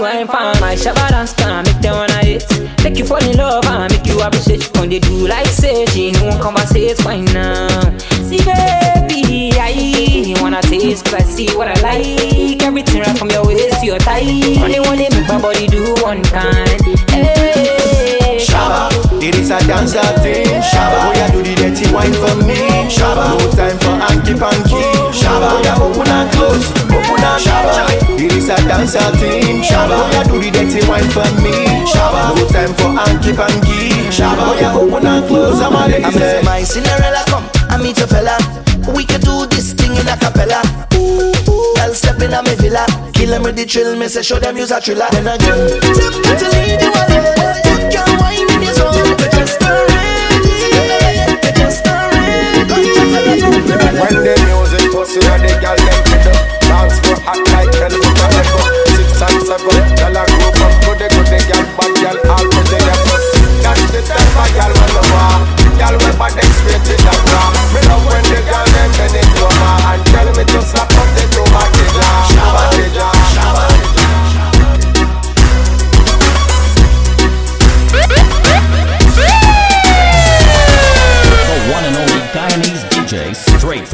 wine 0.00 0.26
for. 0.26 0.32
My 0.60 0.74
shabba 0.74 1.08
dance 1.10 1.32
can 1.34 1.64
make 1.64 1.80
them 1.80 1.94
wanna 1.96 2.24
hit, 2.24 2.44
make 2.82 2.98
you 2.98 3.04
fall 3.04 3.22
in 3.22 3.36
love 3.36 3.64
and 3.66 3.92
make 3.92 4.06
you 4.06 4.20
appreciate. 4.20 4.64
When 4.78 4.88
they 4.88 4.98
do 4.98 5.26
like 5.28 5.46
say, 5.46 5.84
she 5.86 6.12
no 6.12 6.24
one 6.26 6.40
conversate 6.40 6.98
fine 6.98 7.24
now. 7.26 7.68
See 8.28 8.38
baby, 8.38 9.52
I 9.58 10.34
wanna 10.40 10.62
taste 10.62 11.04
'cause 11.04 11.14
I 11.14 11.22
see 11.22 11.48
what 11.56 11.68
I 11.68 11.74
like. 11.80 12.62
Everything 12.62 13.00
right 13.02 13.18
from 13.18 13.30
your 13.30 13.44
waist 13.46 13.80
to 13.80 13.86
your 13.86 13.98
thigh. 13.98 14.22
Only 14.62 14.80
one 14.80 14.96
they 14.98 15.08
make 15.10 15.28
my 15.28 15.38
body 15.40 15.66
do 15.66 15.94
one 16.02 16.22
kind. 16.24 16.80
Hey, 17.10 18.38
Shabba, 18.40 18.88
it 19.22 19.34
is 19.34 19.50
a 19.50 19.58
dancer 19.66 20.00
thing. 20.22 20.46
Shabba, 20.62 20.98
oh 21.08 21.12
yeah, 21.14 21.30
do 21.30 21.42
the 21.42 21.54
dirty 21.56 21.92
wine 21.92 22.12
for 22.14 22.34
me. 22.46 22.56
Shabba, 22.88 23.36
no 23.38 23.50
time 23.52 23.78
for 23.78 23.96
hanky 24.04 24.34
panky. 24.34 24.82
Shabba, 25.20 25.48
oh 25.52 25.60
yeah, 25.64 25.82
open 25.82 26.08
and 26.08 26.30
close, 26.32 26.70
open 26.88 27.24
and 27.24 27.42
Shabba, 27.44 28.09
it 28.20 28.32
is 28.32 28.48
a 28.48 28.56
dancer 28.68 29.00
thing. 29.16 29.62
Shabba, 29.62 29.96
oh 29.96 30.10
yeah, 30.12 30.24
do 30.24 30.38
the 30.40 30.50
dirty 30.50 30.80
wine 30.88 31.08
for 31.10 31.24
me. 31.40 31.54
Shabba, 31.88 32.36
no 32.36 32.44
time 32.48 32.74
for 32.76 32.92
hanky 32.92 33.32
panky. 33.32 33.90
Shabba, 34.12 34.52
oh 34.52 34.58
yeah, 34.60 34.76
open 34.76 35.06
and 35.06 35.26
close. 35.26 35.60
I'm 35.60 35.74
a 35.74 35.88
lady. 35.88 36.04
I'm 36.04 36.12
say 36.12 36.42
my 36.44 36.62
Cinderella 36.62 37.24
come, 37.26 37.44
I 37.68 37.76
meet 37.82 37.98
your 37.98 38.06
fella. 38.08 38.36
We 38.94 39.04
can 39.04 39.20
do 39.20 39.46
this 39.46 39.72
thing 39.72 39.92
in 39.96 40.08
a 40.08 40.16
cappella. 40.16 40.60
Ooh, 40.94 41.32
ooh, 41.48 41.74
I'll 41.80 41.94
step 41.94 42.20
in 42.20 42.32
a 42.32 42.42
me 42.42 42.54
villa. 42.56 42.84
Kill 43.14 43.30
them 43.30 43.42
with 43.42 43.56
the 43.56 43.64
trill, 43.66 43.96
me 43.96 44.08
say 44.08 44.22
show 44.22 44.38
them 44.38 44.56
use 44.56 44.70
a 44.70 44.80
thriller. 44.80 45.08
Then 45.12 45.26
again, 45.28 45.80
tip 45.80 46.12
to 46.40 46.46
lead 46.52 46.80
you 46.80 46.92
away. 46.92 47.24
You 47.64 47.88
can 47.88 48.08
wine 48.20 48.50
in 48.52 48.62
your 48.62 48.74
zone. 48.74 49.16
Just 49.32 49.60
not 49.60 49.88
just 51.56 51.84
not. 51.84 52.12
When 54.00 54.16
the 54.24 54.34
music 54.48 54.92
pussy 54.92 55.20
and 55.20 55.42
the 55.44 55.52
girl 55.60 55.76
them 55.76 56.04
to 56.04 56.16
the 56.24 56.49
dance 56.70 56.96
for 57.02 57.18
act 57.26 57.42
like 57.50 57.74
hell 57.74 57.90
we 57.90 58.08
gonna 58.14 58.42
go. 58.54 58.62
Six 58.94 59.18
and 59.26 59.38
seven 59.42 59.82
girl 59.98 60.16
a 60.16 60.22
group 60.30 60.62
up 60.62 60.72
good 60.86 60.98
the 61.02 61.06
good 61.10 61.26
bad 61.74 61.92
girl 61.98 62.18
all 62.30 62.44
good 62.46 62.66
girl 62.70 63.00
that's 63.60 63.84
the 63.90 64.00
type 64.06 64.52
girl 64.54 64.72
when 64.78 64.90
the 64.94 65.02
war 65.10 65.34
girl 65.80 65.94
when 65.98 66.14
the 66.14 67.06
bra 67.26 67.44
me 67.74 67.80
love 67.88 68.04
when 68.06 68.24
the 68.30 68.40
girl 68.46 68.66
them 68.74 68.90
bend 68.96 69.16
it 69.18 69.30
over 69.42 69.74
and 69.90 70.02
tell 70.12 70.28
me 70.36 70.44
to 70.46 70.60
slap 70.62 70.90
up 70.94 71.08
the 71.16 71.29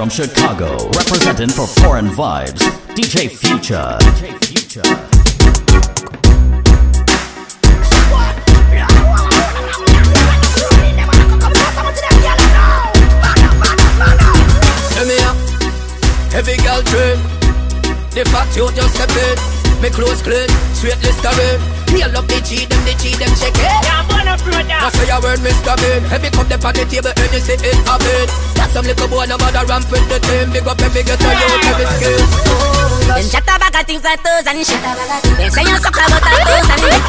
from 0.09 0.27
Chicago, 0.27 0.89
representing 0.91 1.49
for 1.49 1.67
Foreign 1.67 2.07
Vibes, 2.07 2.61
DJ 2.95 3.29
Future. 3.29 3.99
DJ 4.01 4.45
Future. 4.45 4.83
Heavy 16.31 16.57
girl 16.59 16.83
trip, 16.83 17.19
the 18.13 18.23
fat 18.31 18.55
you 18.55 18.71
just 18.73 19.01
a 19.01 19.07
bit. 19.09 19.83
Me 19.83 19.89
close 19.89 20.21
clean, 20.21 20.49
sweet 20.75 20.99
listerine. 21.03 21.86
Heal 21.91 22.13
up 22.17 22.27
the 22.27 22.39
cheat 22.43 22.69
them, 22.69 22.83
the 22.85 22.93
cheat 22.99 23.17
them 23.19 23.31
check 23.39 23.55
it. 23.55 23.63
Yeah, 23.63 24.03
I'm 24.03 24.07
gonna 24.11 24.35
brother. 24.43 24.79
I 24.79 24.89
say 24.91 25.09
a 25.11 25.17
word, 25.23 25.41
Mr. 25.41 25.75
Bean. 25.79 26.03
Heavy 26.11 26.31
cup 26.31 26.47
them 26.51 26.61
on 26.67 26.73
the 26.75 26.85
table, 26.87 27.15
and 27.15 27.31
you 27.33 27.41
see 27.41 27.57
it 27.57 27.79
happen. 27.87 28.27
Got 28.59 28.71
some 28.75 28.87
little 28.87 29.09
boy, 29.09 29.27
no 29.27 29.39
bother 29.39 29.65
ramp 29.67 29.87
with 29.91 30.07
the 30.11 30.19
team. 30.21 30.51
Big 30.51 30.67
up 30.67 30.81
every 30.83 31.03
get 31.07 31.21
you 31.21 31.31
every 31.31 31.87
skill. 31.97 32.23
Them 33.07 33.27
chat 33.31 33.47
about 33.47 33.75
things 33.87 34.03
like 34.03 34.19
toes 34.21 34.47
and 34.51 34.61
shit. 34.67 34.83
Them 34.83 35.51
say 35.51 35.63
you 35.63 35.79
suck 35.79 35.95
about 35.95 36.21
a 36.21 36.31
toes 36.43 36.69
and 36.75 36.81
dick. 36.83 37.03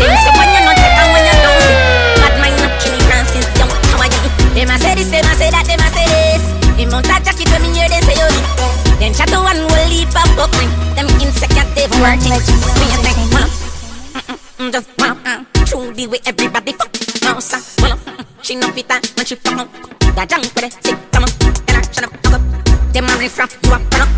Them 0.00 0.16
say 0.16 0.32
when 0.32 0.48
you're 0.48 0.64
not 0.64 0.76
take 0.80 0.96
and 0.96 1.10
when 1.12 1.22
you 1.28 1.36
don't 1.44 1.60
see. 1.60 1.76
Bad 2.24 2.34
mind 2.40 2.56
not 2.56 2.72
killing 2.80 3.04
Francis, 3.04 3.46
young 3.60 3.68
how 3.68 4.00
are 4.00 4.08
you? 4.08 4.20
Them 4.56 4.72
a 4.72 4.76
say 4.80 4.96
this, 4.96 5.12
them 5.12 5.28
a 5.28 5.32
say 5.36 5.52
that, 5.52 5.68
them 5.68 5.78
a 5.78 5.88
say 5.92 6.08
this. 6.08 6.44
Them 6.80 6.88
mount 6.88 7.06
a 7.06 7.20
jacket 7.20 7.52
when 7.52 7.60
me 7.62 7.68
hear 7.76 7.86
them 7.86 8.02
say 8.02 8.16
oh, 8.16 8.26
you 8.26 8.42
dick. 8.42 8.98
Them 8.98 9.12
chat 9.12 9.28
to 9.28 9.38
one 9.44 9.60
will 9.60 9.86
leap 9.92 10.10
up 10.16 10.26
buckling. 10.34 10.72
Them 10.96 11.06
insecure 11.20 11.68
they 11.76 11.86
working. 12.00 12.32
Me 12.32 12.86
a 12.90 12.98
think, 13.04 13.20
well, 13.30 13.46
mm, 14.62 14.72
just 14.72 14.88
well, 14.98 15.18
uh, 15.26 15.44
true 15.66 15.92
the 15.92 16.06
way 16.06 16.20
everybody 16.26 16.72
fuck. 16.72 16.92
No, 17.24 17.40
sir, 17.40 17.58
well, 17.82 17.96
mm, 17.98 18.24
she 18.42 18.54
no 18.54 18.68
fit 18.70 18.86
that 18.88 19.02
when 19.16 19.26
she 19.26 19.34
fuck 19.34 19.58
up. 19.58 19.68
That 20.14 20.28
junk 20.28 20.44
with 20.54 20.64
it, 20.64 20.72
sick, 20.84 20.98
come 21.10 21.24
on, 21.24 21.30
and 21.68 21.76
I 21.76 21.82
shut 21.90 22.04
up, 22.04 22.12
fuck 22.22 22.38
up. 22.38 22.42
Them 22.92 23.08
a 23.10 23.14
riff 23.18 23.38
raff, 23.38 23.52
you 23.62 23.72
a 23.72 23.78
run 23.78 24.02
up. 24.02 24.10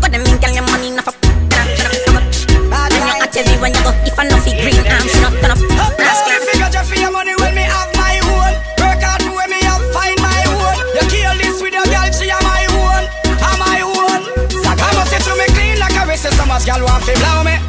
Got 0.00 0.10
them 0.12 0.22
in, 0.22 0.36
girl, 0.38 0.54
your 0.54 0.66
money 0.70 0.88
enough 0.92 1.08
up. 1.08 1.16
And 1.24 1.54
I 1.54 1.74
shut 1.74 1.90
up, 1.90 1.98
fuck 2.06 2.16
up. 2.20 2.26
When 2.68 3.02
you 3.06 3.22
at 3.22 3.36
every 3.36 3.56
when 3.58 3.72
you 3.74 3.82
go, 3.82 3.90
if 4.06 4.18
I 4.18 4.24
know 4.28 4.38
fi 4.38 4.52
green, 4.60 4.78
I'm 4.86 5.06
she 5.08 5.18
not 5.24 5.34
turn 5.40 5.50
up. 5.50 5.60
Last 5.98 6.22
Only 6.28 6.38
figure 6.46 7.02
your 7.02 7.12
money 7.12 7.34
when 7.40 7.54
me 7.54 7.64
have 7.66 7.90
my 7.96 8.20
own. 8.22 8.54
Work 8.78 9.02
hard 9.02 9.22
for 9.24 9.34
when 9.34 9.50
me 9.50 9.58
have 9.66 9.82
find 9.90 10.18
my 10.20 10.42
own. 10.46 10.78
You 10.94 11.04
kill 11.10 11.34
this 11.42 11.58
with 11.58 11.74
your 11.74 11.86
girl, 11.90 12.08
she 12.14 12.30
am 12.30 12.42
my 12.44 12.64
own, 12.76 13.02
am 13.40 13.56
my 13.58 13.80
own. 13.82 14.20
I 14.68 14.88
must 14.94 15.10
say 15.10 15.20
to 15.26 15.32
me 15.34 15.46
clean 15.56 15.78
like 15.80 15.96
a 15.96 16.06
wrist, 16.06 16.28
so 16.28 16.44
much 16.46 16.66
girl 16.68 16.84
want 16.86 17.02
fi 17.02 17.16
blow 17.18 17.42
me. 17.42 17.67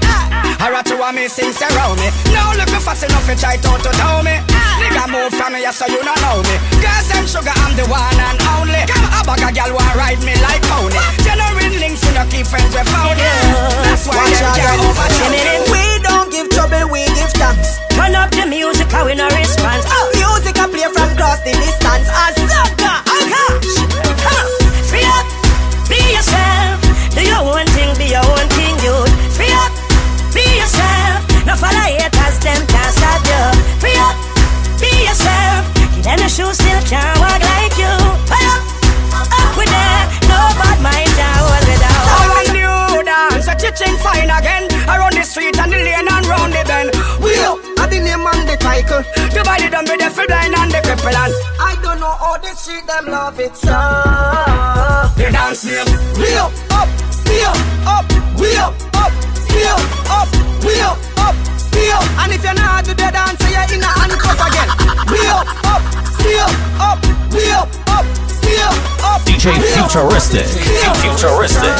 Rat 0.79 0.87
to 0.87 0.95
want 0.95 1.19
me 1.19 1.27
sing 1.27 1.51
around 1.75 1.99
me. 1.99 2.07
Now 2.31 2.55
look 2.55 2.71
me 2.71 2.79
fast 2.79 3.03
enough 3.03 3.27
to 3.27 3.35
try 3.35 3.59
to 3.59 3.71
to 3.83 3.91
tell 3.99 4.23
me. 4.23 4.39
Nigga 4.79 5.11
move 5.11 5.35
from 5.35 5.51
me, 5.51 5.59
so 5.75 5.83
you 5.91 5.99
don't 5.99 6.15
know 6.23 6.39
me. 6.39 6.55
Girls 6.79 7.11
and 7.19 7.27
sugar, 7.27 7.51
I'm 7.67 7.75
the 7.75 7.83
one 7.91 8.15
and 8.15 8.39
only. 8.55 8.87
Come 8.87 9.11
a 9.11 9.19
bag 9.27 9.43
a 9.43 9.49
girl 9.51 9.75
want 9.75 9.91
ride 9.99 10.23
me 10.23 10.39
like 10.39 10.63
pony. 10.71 10.95
Genuine 11.19 11.83
links, 11.83 11.99
we 12.07 12.15
no 12.15 12.23
keep 12.31 12.47
friends 12.47 12.71
we 12.71 12.79
found 12.95 13.19
it. 13.19 13.27
That's 13.91 14.07
why 14.07 14.23
Watch 14.23 14.39
them 14.39 14.55
can't 14.55 14.79
girl. 14.79 14.87
overcome. 14.87 15.67
We 15.67 15.83
don't 15.99 16.31
give 16.31 16.47
trouble, 16.47 16.87
we 16.87 17.03
give 17.11 17.35
thanks. 17.35 17.83
Turn 17.99 18.15
up 18.15 18.31
the 18.31 18.47
music, 18.47 18.87
how 18.87 19.03
we 19.03 19.19
no 19.19 19.27
response. 19.35 19.83
Oh, 19.83 20.07
music 20.15 20.55
I 20.63 20.71
play 20.71 20.87
from 20.95 21.11
across 21.11 21.43
the 21.43 21.51
distance. 21.59 22.07
And 22.07 22.38
title. 49.49 49.69
Divided 49.69 49.71
them 49.73 49.85
with 49.89 49.99
the 49.99 50.09
full 50.13 50.27
blind 50.27 50.55
and 50.55 50.71
the 50.71 50.77
cripple 50.85 51.13
and 51.13 51.33
I 51.59 51.75
don't 51.81 51.99
know 51.99 52.13
how 52.13 52.37
the 52.37 52.53
street 52.55 52.85
them 52.85 53.05
love 53.07 53.39
it 53.39 53.55
so. 53.55 53.73
the 55.17 55.31
dance 55.31 55.65
name. 55.65 55.89
We 56.17 56.33
up, 56.37 56.53
up, 56.71 56.89
still 57.09 57.55
up, 57.85 58.05
we 58.37 58.55
up, 58.57 58.73
up, 58.93 59.13
still 59.33 59.79
up, 60.09 60.29
we 60.61 60.73
up, 60.81 60.97
up, 61.17 61.35
still. 61.57 62.01
And 62.21 62.33
if 62.33 62.43
you're 62.43 62.53
not 62.53 62.85
do 62.85 62.93
the 62.93 63.09
dance, 63.09 63.41
you're 63.49 63.65
in 63.73 63.83
a 63.83 63.89
handcuff 63.89 64.37
again. 64.37 64.69
We 65.09 65.19
up, 65.33 65.47
up, 65.65 65.81
still 66.19 66.49
up, 66.77 66.99
we 67.33 67.49
up, 67.51 67.69
up, 67.89 68.05
still 68.29 68.73
up. 69.01 69.21
DJ 69.25 69.57
Futuristic. 69.73 70.47
Futuristic. 71.01 71.73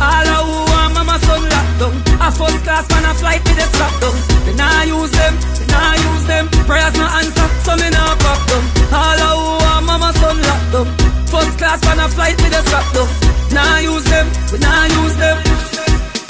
All 0.00 0.24
a 0.24 0.40
who 0.40 0.56
want 0.72 0.94
mama 0.94 1.18
son 1.20 1.42
locked 1.48 1.78
down 1.80 2.09
First 2.36 2.62
class 2.64 2.88
man 2.90 3.04
a 3.04 3.14
flight 3.14 3.42
with 3.44 3.58
a 3.58 3.66
strap 3.72 3.94
down 4.00 4.14
Me 4.46 4.52
nah 4.54 4.82
use 4.82 5.12
them, 5.12 5.34
me 5.60 5.66
nah 5.68 5.94
use 5.94 6.24
them. 6.26 6.44
Prayers 6.68 6.94
no 6.96 7.06
answer, 7.06 7.48
so 7.64 7.72
me 7.76 7.88
nah 7.90 8.16
pop 8.16 8.40
them 8.48 8.64
All 8.92 9.20
a 9.20 9.30
who 9.36 9.86
mama 9.86 10.12
son 10.16 10.36
locked 10.40 10.68
down 10.72 10.88
First 11.28 11.58
class 11.58 11.80
man 11.84 12.00
a 12.00 12.08
flight 12.08 12.36
with 12.40 12.56
a 12.56 12.62
strap 12.64 12.86
down 12.94 13.08
Nah 13.52 13.78
use 13.78 14.04
them, 14.08 14.26
we 14.52 14.58
nah 14.58 14.84
use 15.02 15.16
them. 15.20 15.36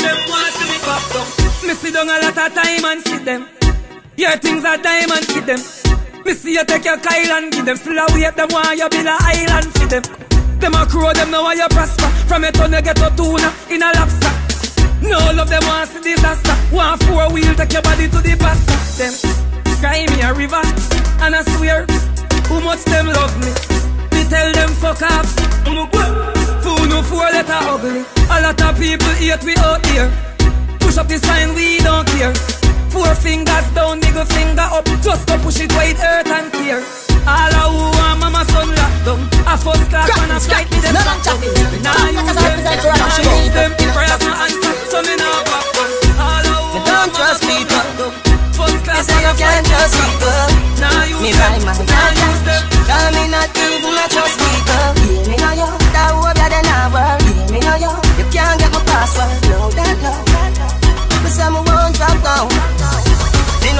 Them 0.01 0.19
want 0.29 0.53
see 0.57 0.69
me 0.73 0.79
pop 0.83 1.05
down 1.13 1.27
Me 1.69 1.75
sit 1.75 1.93
down 1.95 2.09
a 2.09 2.17
lot 2.25 2.39
of 2.39 2.51
time 2.55 2.85
and 2.85 3.01
see 3.07 3.19
them. 3.25 3.47
Your 4.17 4.37
things 4.37 4.65
are 4.65 4.77
diamond, 4.77 5.25
see 5.25 5.41
them. 5.41 5.61
Me 6.25 6.33
see 6.35 6.53
you 6.53 6.65
take 6.65 6.85
your 6.85 6.99
Kyle 6.99 7.33
and 7.39 7.53
give 7.53 7.65
them. 7.65 7.77
Still 7.77 7.99
a 7.99 8.07
wait 8.13 8.37
them 8.37 8.49
want 8.51 8.77
you 8.77 8.89
build 8.89 9.07
a 9.07 9.17
island 9.17 9.69
for 9.73 9.87
them. 9.87 10.03
Them 10.61 10.75
a 10.75 10.85
crow 10.87 11.13
them 11.13 11.31
know 11.31 11.43
why 11.43 11.55
you 11.55 11.69
prosper. 11.69 12.09
From 12.29 12.45
a 12.45 12.53
ton 12.53 12.73
you 12.73 12.83
get 12.83 13.01
a 13.01 13.09
tuna. 13.17 13.49
In 13.71 13.83
a 13.83 13.93
lobster. 13.97 14.20
No 15.03 15.19
love 15.33 15.49
them 15.49 15.63
want 15.67 15.89
see 15.91 16.01
disaster. 16.01 16.55
One 16.75 16.99
four 16.99 17.33
wheel 17.33 17.55
take 17.55 17.73
your 17.73 17.83
body 17.83 18.09
to 18.09 18.19
the 18.21 18.37
pasta. 18.37 18.77
Them 18.99 19.13
cry 19.81 20.07
me 20.11 20.21
a 20.23 20.33
river 20.35 20.63
and 21.23 21.35
I 21.35 21.43
swear, 21.57 21.87
who 22.49 22.61
much 22.61 22.85
them 22.85 23.07
love 23.07 23.35
me. 23.41 23.51
Me 24.13 24.29
tell 24.29 24.53
them 24.53 24.69
fuck 24.71 25.03
off. 25.03 25.27
Fool 26.63 26.87
no 26.87 27.03
four 27.03 27.25
letter 27.33 27.53
ugly. 27.53 28.05
A 28.31 28.41
lot 28.43 28.61
of 28.61 28.79
people 28.79 29.09
hate 29.17 29.43
we 29.45 29.57
out 29.57 29.85
here. 29.87 30.11
Push 30.81 30.99
up 30.99 31.09
the 31.09 31.19
sign, 31.19 31.55
we 31.55 31.79
don't 31.79 32.07
care. 32.09 32.60
Four 32.91 33.15
fingers 33.15 33.71
down, 33.71 34.01
nigga 34.01 34.27
finger 34.27 34.67
up. 34.67 34.85
Just 35.01 35.27
go 35.29 35.39
push 35.39 35.61
it 35.61 35.73
wide, 35.75 35.95
earth 36.03 36.27
and 36.27 36.53
clear. 36.53 36.83
All 37.23 37.55
of 37.55 37.71
who 37.71 37.87
want 37.95 38.19
mama 38.19 38.43
son 38.51 38.67
locked 38.75 39.05
down. 39.07 39.21
A 39.47 39.55
first 39.55 39.87
class 39.91 40.11
man 40.19 40.35
a 40.35 40.41
flight 40.41 40.67
me 40.75 40.79
them 40.83 40.99
locked 40.99 41.23
down. 41.23 41.39
Nah 41.87 42.11
use 42.11 42.35
them, 42.35 42.59
nah 42.67 43.15
use 43.23 43.53
them. 43.55 43.71
Prayers 43.95 44.23
no 44.27 44.33
answer, 44.43 44.75
so 44.91 44.99
me 45.07 45.15
nah 45.15 45.39
back 45.47 45.67
down. 45.71 45.91
All 46.19 46.47
of 46.51 46.63
who 46.75 46.79
don't 46.83 47.11
trust 47.15 47.47
people. 47.47 48.11
First 48.59 48.83
class 48.83 49.07
man 49.07 49.23
a 49.23 49.33
can't 49.39 49.67
trust 49.71 49.95
people. 49.95 50.51
Nah 50.83 51.07
use 51.07 51.39
them, 51.39 51.63
buy 51.63 51.71
my 51.71 51.85
nah 51.87 52.11
use 52.11 52.43
them. 52.43 52.63
Cause 52.91 53.11
me 53.15 53.25
not 53.31 53.55
even 53.55 53.95
a 54.03 54.05
trust 54.11 54.35
people. 54.35 54.91
Hear 54.99 55.31
me 55.31 55.37
now 55.39 55.55
yo, 55.55 55.69
that 55.95 56.11
hope 56.11 56.35
that 56.35 56.51
they 56.51 56.63
not 56.67 56.91
work. 56.91 57.23
Hear 57.23 57.55
me 57.55 57.61
now 57.63 57.79
yo, 57.79 57.95
you 58.19 58.27
can't 58.35 58.59
get 58.59 58.75
my 58.75 58.83
password. 58.83 59.31
No 59.47 59.71
that 59.79 59.95
no. 60.03 60.30
Won't 61.43 61.97
drop 61.97 62.23
down. 62.23 63.10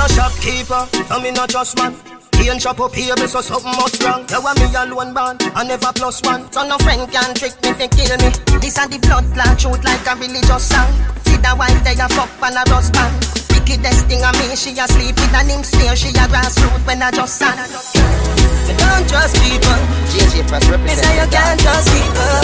Me 0.01 0.09
no 0.09 0.17
shopkeeper, 0.17 0.89
no 1.13 1.21
me 1.21 1.31
no 1.31 1.45
just 1.45 1.77
man. 1.77 1.93
Can't 2.33 2.57
chop 2.57 2.81
up 2.81 2.95
here, 2.97 3.13
me 3.21 3.29
so 3.29 3.45
something 3.45 3.69
must 3.77 4.01
wrong. 4.01 4.25
You 4.33 4.41
want 4.41 4.57
me 4.57 4.73
alone 4.73 5.13
born, 5.13 5.37
I 5.53 5.61
never 5.61 5.93
plus 5.93 6.25
one. 6.25 6.49
So 6.49 6.65
no 6.65 6.81
friend 6.81 7.05
can 7.13 7.37
trick 7.37 7.53
me 7.61 7.77
fi 7.77 7.85
kill 7.85 8.17
me. 8.17 8.33
This 8.65 8.81
a 8.81 8.89
the 8.89 8.97
blood 8.97 9.29
clot 9.37 9.61
truth 9.61 9.85
like 9.85 10.01
a 10.09 10.17
religious 10.17 10.73
song. 10.73 10.89
See 11.29 11.37
the 11.37 11.53
wife 11.53 11.85
they 11.85 12.01
a 12.01 12.09
fuck 12.09 12.33
and 12.41 12.57
a 12.57 12.65
husband. 12.73 13.13
Wickedest 13.53 14.09
thing 14.09 14.25
a 14.25 14.33
me, 14.41 14.57
she 14.57 14.73
a 14.73 14.89
sleep 14.89 15.21
with 15.21 15.37
an 15.37 15.53
him 15.53 15.61
stare. 15.61 15.93
She 15.93 16.17
a 16.17 16.25
grassroot 16.33 16.81
when 16.89 17.05
I 17.05 17.13
just 17.13 17.37
sang. 17.37 17.61
Me 17.61 18.73
don't 18.81 19.05
trust 19.05 19.37
people. 19.45 19.81
JJ 20.17 20.49
Press 20.49 20.65
Me 20.81 20.97
say 20.97 21.13
you 21.21 21.29
can't 21.29 21.61
trust 21.61 21.93
people. 21.93 22.41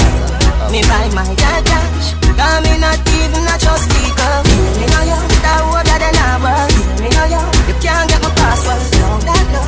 Me 0.69 0.85
buy 0.85 1.09
my 1.16 1.25
dad 1.40 1.64
cash. 1.64 2.12
Cause 2.21 2.61
me 2.69 2.77
not 2.85 3.01
even 3.01 3.49
a 3.49 3.57
trust 3.57 3.88
people. 3.97 4.45
Me 4.77 4.85
know 4.92 5.09
you, 5.09 5.16
that 5.40 5.64
word 5.73 5.86
that 5.99 6.13
they 6.13 6.13
not 6.13 6.45
work. 6.45 6.71
Me 7.01 7.09
know 7.09 7.27
you, 7.29 7.43
you 7.69 7.77
can't 7.81 8.09
get 8.09 8.21
my 8.21 8.31
password. 8.37 8.81
No, 9.01 9.17
that 9.25 9.45
no. 9.53 9.63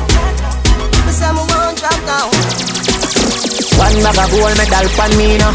Me 1.05 1.11
say 1.13 1.31
won't 1.33 1.77
drop 1.77 1.99
down. 2.05 2.29
One 3.77 3.97
bag 4.03 4.19
of 4.19 4.29
gold 4.29 4.53
medal 4.57 4.87
pan 4.93 5.11
me 5.17 5.37
now. 5.37 5.53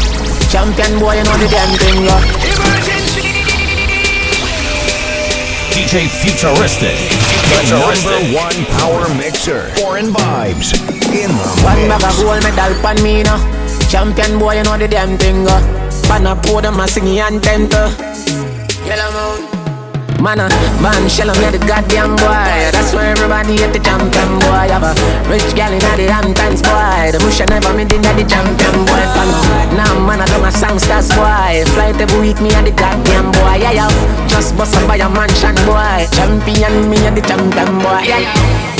Champion 0.51 0.99
boy, 0.99 1.15
you 1.15 1.23
know 1.23 1.37
the 1.39 1.47
damn 1.47 1.71
thing, 1.79 1.99
yeah. 2.03 2.21
DJ 5.71 6.07
Futuristic. 6.09 6.97
The 7.51 7.59
number 7.71 8.17
one 8.33 8.59
power 8.79 9.07
mixer. 9.15 9.69
Foreign 9.79 10.11
vibes. 10.11 10.73
In 11.13 11.31
the 11.31 11.47
One 11.63 11.87
bag 11.87 12.03
of 12.03 12.15
gold 12.19 12.41
medal 12.43 12.73
pan 12.81 12.97
me 13.03 13.23
now. 13.23 13.39
Champion 13.89 14.39
boy, 14.39 14.57
you 14.57 14.63
know 14.63 14.77
the 14.77 14.87
damn 14.87 15.17
thing, 15.17 15.45
yeah. 15.45 15.61
Pan 16.07 16.27
a 16.27 16.35
podium, 16.35 16.79
a 16.79 16.87
singing 16.87 17.19
anthem, 17.19 17.69
to. 17.69 17.93
Yellow 18.85 19.39
moon. 19.39 19.64
Man, 20.25 20.39
uh, 20.39 20.49
man, 20.81 21.07
shell 21.07 21.29
on 21.29 21.37
the 21.37 21.61
goddamn 21.69 22.17
boy. 22.17 22.73
That's 22.73 22.95
why 22.97 23.13
everybody 23.13 23.61
at 23.61 23.71
the 23.73 23.77
champion 23.77 24.41
boy. 24.41 24.73
Have 24.73 24.81
a 24.81 24.97
rich 25.29 25.53
gal 25.53 25.69
in 25.69 25.77
the 25.77 26.09
Hamptons 26.09 26.65
boy. 26.65 27.13
The 27.13 27.21
bush 27.21 27.41
I 27.41 27.45
never 27.45 27.69
made 27.77 27.93
in 27.93 28.01
the 28.01 28.25
champion 28.25 28.73
boy. 28.89 29.05
Fan 29.13 29.29
now, 29.77 29.93
man, 30.01 30.21
I 30.21 30.25
do 30.25 30.41
my 30.41 30.49
songsters 30.49 31.13
boy. 31.13 31.61
Flight 31.77 32.01
every 32.01 32.19
week, 32.19 32.41
me 32.41 32.49
at 32.57 32.65
the 32.65 32.71
goddamn 32.71 33.29
boy. 33.37 33.61
Yeah, 33.61 33.85
yeah. 33.85 34.27
Just 34.27 34.57
bust 34.57 34.73
up 34.73 34.87
by 34.87 34.97
a 34.97 35.07
mansion 35.07 35.53
boy. 35.61 36.09
Champion, 36.17 36.89
me 36.89 36.97
at 37.05 37.13
the 37.13 37.21
champion 37.21 37.77
boy. 37.85 38.01
Yeah, 38.09 38.25
yeah. 38.25 38.74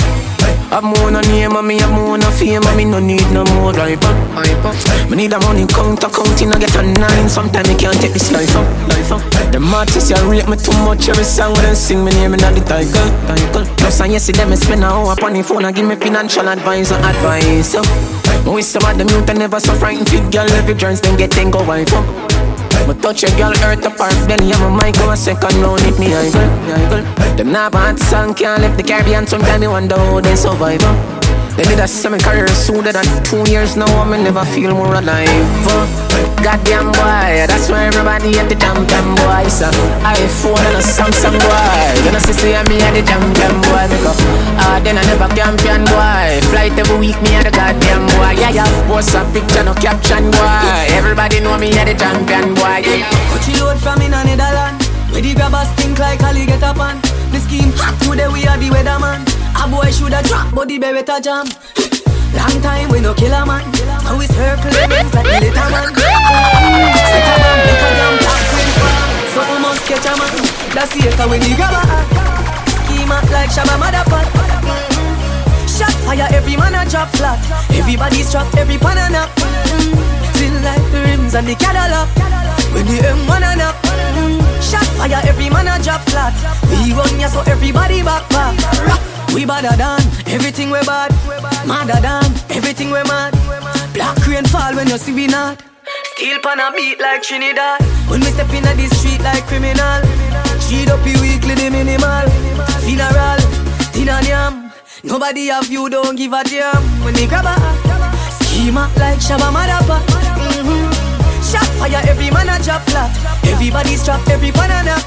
I'm 0.71 0.91
on 1.06 1.15
a 1.15 1.21
name 1.21 1.56
and 1.56 1.67
me 1.67 1.80
I'm 1.80 1.93
on 1.93 2.21
a 2.21 2.32
fame 2.32 2.63
and 2.63 2.78
me 2.78 2.86
no 2.86 2.99
need 2.99 3.25
no 3.32 3.43
more 3.56 3.73
life 3.73 4.04
up, 4.04 5.10
Me 5.10 5.17
need 5.17 5.34
a 5.34 5.39
money 5.39 5.65
counter 5.67 6.10
counting 6.10 6.51
I 6.51 6.60
get 6.60 6.75
a 6.75 6.82
nine. 6.84 7.30
Sometimes 7.30 7.67
me 7.67 7.75
can't 7.75 7.99
take 8.01 8.13
this 8.13 8.32
life 8.32 8.56
up, 8.56 8.65
life 8.89 9.12
up. 9.12 9.21
Them 9.51 9.73
artists 9.73 10.10
you 10.10 10.17
rate 10.30 10.47
me 10.47 10.58
too 10.58 10.73
much. 10.84 11.08
Every 11.08 11.23
song 11.23 11.54
when 11.54 11.63
they 11.63 11.75
sing 11.75 12.04
me 12.04 12.12
name 12.12 12.34
in 12.34 12.39
the 12.39 12.63
title, 12.65 13.10
title. 13.28 13.65
Plus 13.78 14.01
and 14.01 14.12
yes, 14.12 14.23
see 14.23 14.34
them 14.34 14.49
me 14.49 14.56
spend 14.56 14.84
a 14.84 14.88
hour 14.88 15.13
upon 15.13 15.34
the 15.34 15.43
phone 15.43 15.65
And 15.65 15.75
give 15.75 15.86
me 15.86 15.95
financial 15.95 16.47
advice 16.47 16.91
and 16.91 17.06
advice 17.06 17.71
so, 17.71 17.82
With 18.51 18.65
some 18.65 18.84
of 18.84 18.97
them 18.97 19.08
youth 19.10 19.30
I 19.30 19.34
never 19.34 19.60
so 19.60 19.73
frightened 19.73 20.10
Fit 20.10 20.32
girl 20.32 20.49
every 20.51 20.75
chance 20.75 20.99
then 21.01 21.17
get 21.17 21.32
then 21.32 21.51
go 21.51 21.63
wife 21.63 21.93
up 21.93 22.35
me 22.88 22.94
touch 23.02 23.24
a 23.24 23.32
girl, 23.38 23.54
earth 23.64 23.86
apart 23.86 24.14
Belly 24.28 24.54
on 24.54 24.78
my 24.78 24.86
mic, 24.86 24.96
go 24.96 25.12
a 25.12 25.18
second 25.18 25.56
round 25.62 25.82
hit 25.82 25.98
me 26.00 26.14
idle, 26.14 26.42
idle 26.72 27.36
Them 27.36 27.52
not 27.52 27.72
bad 27.72 28.00
song, 28.00 28.34
can't 28.34 28.62
lift 28.62 28.78
the 28.78 28.84
Caribbean 28.84 29.28
Sometimes 29.28 29.62
me 29.62 29.68
wonder 29.68 29.98
how 29.98 30.22
they 30.22 30.36
survive. 30.36 31.25
They 31.56 31.63
did 31.63 31.80
a 31.80 31.88
semi 31.88 32.18
career 32.20 32.48
sooner 32.48 32.91
than 32.91 33.08
two 33.24 33.44
years 33.50 33.78
now 33.78 33.88
I 33.88 34.18
never 34.22 34.44
feel 34.44 34.76
more 34.76 34.94
alive. 34.94 35.68
Uh. 35.68 35.88
Goddamn 36.44 36.91
boy, 36.91 37.48
that's 37.48 37.72
why 37.72 37.88
everybody 37.88 38.38
at 38.38 38.48
the 38.48 38.56
champion 38.56 39.08
boy 39.18 39.48
so 39.50 39.65
iPhone 40.04 40.62
and 40.68 40.78
a 40.78 40.84
Samsung 40.84 41.36
boy. 41.39 42.06
You 42.06 42.12
know 42.12 42.20
see 42.20 42.36
see 42.36 42.54
me 42.70 42.78
at 42.84 42.94
the 42.94 43.02
champion 43.02 43.56
boy 43.65 43.88
Me 43.89 43.98
go, 44.04 44.13
ah 44.62 44.78
then 44.84 45.00
I 45.00 45.04
never 45.10 45.32
champion 45.34 45.82
boy. 45.89 46.44
Flight 46.54 46.76
every 46.78 47.00
week 47.02 47.18
me 47.24 47.34
at 47.39 47.48
the 47.48 47.52
goddamn 47.52 48.06
boy. 48.13 48.36
Yeah 48.38 48.52
yeah, 48.52 48.70
post 48.86 49.15
a 49.15 49.26
picture 49.34 49.63
no 49.63 49.74
caption 49.80 50.30
boy. 50.30 50.91
Everybody 50.94 51.39
know 51.39 51.58
me 51.58 51.74
at 51.80 51.89
the 51.89 51.96
champion 51.98 52.54
boy 52.54 52.84
yeah. 52.86 53.10
Coachy 53.34 53.58
load 53.58 53.80
from 53.82 54.04
in 54.06 54.13
a 54.13 54.22
Netherland 54.22 54.78
Where 55.10 55.24
the 55.24 55.34
grabbers 55.34 55.72
think 55.80 55.98
like 55.98 56.22
Ali 56.22 56.46
get 56.46 56.62
up 56.62 56.78
on 56.78 57.02
The 57.34 57.39
scheme 57.41 57.72
hot 57.80 57.96
today 58.04 58.28
we 58.30 58.46
are 58.46 58.60
the 58.60 58.70
weatherman. 58.70 59.26
A 59.58 59.65
boy 59.65 59.89
shoulda 59.89 60.05
the 60.63 60.80
beretta 60.80 61.20
jam 61.20 61.44
Long 62.32 62.62
time 62.63 62.88
we 62.89 63.02
no 63.02 63.13
kill 63.13 63.34
a 63.34 63.46
man 63.46 63.68
So 64.08 64.15
we 64.15 64.26
circle 64.32 64.72
rings 64.72 65.12
like 65.12 65.28
the 65.28 65.39
little 65.44 65.68
man 65.68 65.91
Set 65.91 67.28
a 67.28 67.36
man 67.44 67.60
a 67.60 67.76
damn 67.76 68.15
black 68.24 68.44
queen 68.56 68.72
fall 68.80 68.96
So 69.36 69.39
we 69.52 69.58
must 69.60 69.84
catch 69.84 70.08
a 70.08 70.13
man 70.15 70.32
That's 70.72 70.91
the 70.96 71.12
echo 71.12 71.28
when 71.28 71.44
the 71.44 71.52
grabber 71.60 71.84
Scheme 72.88 73.12
hot 73.12 73.28
like 73.36 73.52
Shabba 73.52 73.76
Motherfucker 73.76 74.32
mm-hmm. 74.32 75.68
Shot 75.68 75.91
fire, 76.08 76.28
every 76.32 76.56
man 76.56 76.74
a 76.74 76.89
drop 76.89 77.10
flat. 77.20 77.36
Everybody's 77.76 78.32
trapped, 78.32 78.56
every 78.56 78.78
pan 78.78 78.96
a 78.96 79.12
knock. 79.12 79.30
Still 80.32 80.56
mm-hmm. 80.56 80.63
like 80.63 80.86
the 80.91 81.00
rims 81.04 81.36
and 81.36 81.48
the 81.48 81.56
Cadillac. 81.56 82.08
When 82.72 82.86
the 82.86 83.04
M1 83.04 83.44
a 83.44 83.56
knock. 83.60 83.76
Mm-hmm. 83.84 84.62
Shot 84.63 84.88
fire, 84.96 85.20
every 85.28 85.50
man 85.50 85.68
a 85.68 85.84
drop 85.84 86.00
flat. 86.08 86.32
We 86.72 86.94
run 86.94 87.20
ya 87.20 87.28
so 87.28 87.41
everybody 87.41 88.04
back 88.04 88.24
back. 88.30 89.14
We 89.34 89.46
badder 89.46 89.76
than 89.78 90.02
everything 90.28 90.70
we 90.70 90.80
bad. 90.86 91.12
Madder 91.66 92.02
than 92.02 92.26
everything 92.50 92.88
we 92.92 93.02
mad. 93.04 93.34
Black 93.94 94.18
rain 94.28 94.46
fall 94.46 94.76
when 94.76 94.88
you 94.88 94.98
see 94.98 95.14
we 95.14 95.28
not. 95.28 95.62
Steel 96.16 96.40
pan 96.42 96.60
a 96.60 96.72
beat 96.76 97.00
like 97.00 97.24
Trinidad. 97.24 97.82
When 98.10 98.22
we 98.22 98.28
step 98.28 98.52
inna 98.54 98.74
the 98.76 98.88
street 98.96 99.22
like 99.22 99.46
criminal. 99.48 100.02
Cheat 100.68 100.90
up 100.90 101.06
you 101.06 101.20
weekly 101.22 101.56
the 101.56 101.70
minimal. 101.70 102.28
Funeral, 102.84 103.40
dinner 103.94 104.22
yam. 104.28 104.66
Nobody 105.06 105.48
have 105.48 105.70
you, 105.70 105.88
don't 105.88 106.16
give 106.16 106.34
a 106.34 106.44
damn 106.44 106.82
When 107.06 107.14
they 107.14 107.28
grab 107.28 107.46
a 107.46 107.56
Schema 108.42 108.90
like 108.98 109.20
Shabba 109.20 109.54
Madapa 109.54 110.02
mm-hmm. 110.02 110.90
Shot 111.46 111.68
fire, 111.78 112.02
every 112.10 112.32
man 112.32 112.50
a 112.50 112.64
drop 112.64 112.82
flat 112.90 113.14
Everybody's 113.46 114.04
trapped, 114.04 114.28
every 114.30 114.50
banana 114.50 114.98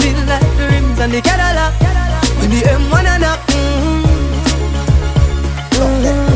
Feel 0.00 0.16
like 0.24 0.40
the 0.56 0.68
rims 0.72 0.98
and 0.98 1.12
the 1.12 1.20
Cadillac 1.20 2.05
When 2.38 2.50
the 2.50 2.60
M1 2.66 3.06
a 3.06 3.18
knock 3.18 3.40
mm-hmm. 3.48 4.04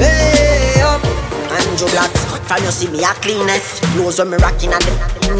Hey 0.01 0.81
up. 0.81 1.03
Andrew 1.51 1.89
Black 1.91 2.11
From 2.49 2.63
you 2.65 2.71
see 2.71 2.89
me 2.89 3.03
a 3.05 3.13
cleanest? 3.21 3.83
Clothes 3.95 4.19
when 4.19 4.31
me 4.31 4.37
rocking 4.39 4.73
at 4.73 4.83
the 4.83 4.93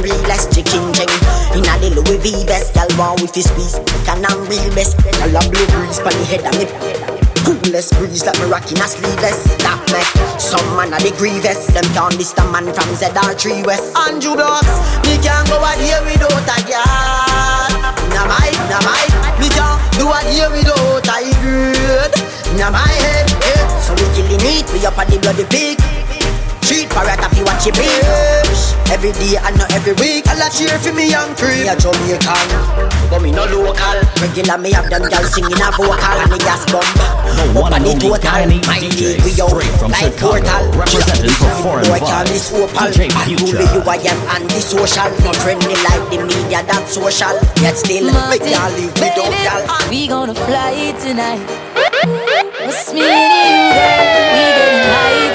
realest 0.03 0.53
chicken 0.55 0.93
jing 0.95 1.11
In 1.57 1.67
a 1.67 1.75
the 1.81 1.91
Louis 1.97 2.19
V 2.23 2.45
best 2.47 2.75
Girl 2.75 2.87
want 2.99 3.21
with 3.23 3.35
his 3.35 3.49
squeeze 3.49 3.79
Can 4.05 4.25
I'm 4.25 4.47
real 4.47 4.71
best. 4.75 4.97
Girl 5.03 5.37
a 5.37 5.41
blue 5.49 5.67
breeze 5.73 5.99
Pon 5.99 6.13
the 6.13 6.25
head 6.29 6.45
of 6.47 6.55
me. 6.59 6.67
Coolest 7.41 7.97
breeze 7.99 8.25
like 8.25 8.39
me 8.39 8.47
rocking 8.47 8.79
a 8.79 8.87
sleeveless. 8.87 9.43
That 9.65 9.81
make 9.91 10.07
some 10.39 10.63
man 10.77 10.93
a 10.93 10.99
the 11.01 11.11
grievous. 11.17 11.67
Them 11.73 11.89
down 11.97 12.13
this 12.15 12.33
the 12.33 12.45
man 12.53 12.69
from 12.71 12.89
ZR3 12.95 13.67
West. 13.67 13.97
Andrew 13.97 14.37
Blocks 14.37 14.71
Me 15.09 15.17
can't 15.19 15.49
go 15.49 15.57
out 15.59 15.81
here 15.81 15.99
without 16.05 16.37
a 16.37 16.59
girl 16.69 17.91
Nah 18.15 18.27
my, 18.29 18.51
nah 18.71 18.83
my 18.87 19.03
Me 19.41 19.49
can't 19.51 19.70
you 20.01 20.09
are 20.09 20.25
here 20.33 20.49
without 20.49 21.07
I 21.13 21.29
good. 21.45 22.13
Now 22.57 22.71
my 22.71 22.79
head, 22.81 23.29
yeah. 23.45 23.69
So 23.85 23.93
we 23.93 24.09
killing 24.17 24.41
it, 24.41 24.65
we 24.73 24.81
up 24.87 24.97
on 24.97 25.05
the 25.13 25.19
bloody 25.21 25.45
pig. 25.45 25.77
Cheat 26.65 26.89
parrot 26.89 27.21
if 27.21 27.37
you 27.37 27.45
watch 27.45 27.67
your 27.67 27.75
pig. 27.75 28.50
Every 28.91 29.13
day 29.13 29.39
and 29.39 29.57
not 29.57 29.73
every 29.73 29.95
week. 30.03 30.27
I'll 30.27 30.51
cheer 30.51 30.77
for 30.83 30.93
me 30.93 31.09
young 31.11 31.35
free. 31.39 31.63
Me 31.63 31.69
a 31.71 31.77
Jamaican, 31.79 32.47
but 33.09 33.23
me 33.23 33.31
no 33.31 33.47
local. 33.47 33.97
Regular 34.19 34.59
me 34.59 34.73
have 34.73 34.91
them 34.91 35.07
girls 35.07 35.31
singing 35.33 35.63
a 35.63 35.71
vocal 35.71 35.95
and 35.95 36.31
the 36.31 36.39
gas 36.43 36.67
bomb. 36.69 36.83
No 37.55 37.61
one 37.63 37.73
and 37.73 37.87
only 37.87 38.11
Guyanese 38.19 38.67
DJ 38.83 39.23
we 39.23 39.39
out 39.41 39.55
straight 39.55 39.71
from 39.79 39.93
like 39.95 40.11
Chicago, 40.11 40.43
portal. 40.43 40.63
representing 40.75 41.31
for 41.39 41.55
foreign 41.63 41.87
Boy, 41.87 42.03
vibes. 42.03 42.29
This 42.35 42.51
opal. 42.51 42.91
DJ 42.91 43.15
Future. 43.25 43.63
You 43.63 43.81
I 43.87 43.97
am 44.11 44.19
and 44.35 44.51
the 44.51 44.61
social, 44.61 45.09
not 45.23 45.37
friendly 45.39 45.79
like 45.87 46.05
the 46.11 46.19
media 46.27 46.67
that 46.67 46.85
social. 46.91 47.39
Yet 47.63 47.79
still, 47.79 48.11
Martin, 48.11 48.43
we 48.43 48.51
can't 48.51 48.75
live 48.75 48.95
without 48.99 49.33
y'all. 49.47 49.89
We 49.89 50.09
gonna 50.09 50.35
fly 50.35 50.93
tonight. 50.99 51.47
What's 52.67 52.93
me 52.93 53.07
and 53.07 53.33
you, 53.39 53.71
girl? 53.71 54.03
We 54.35 54.45
getting 54.51 54.83
high. 54.91 55.30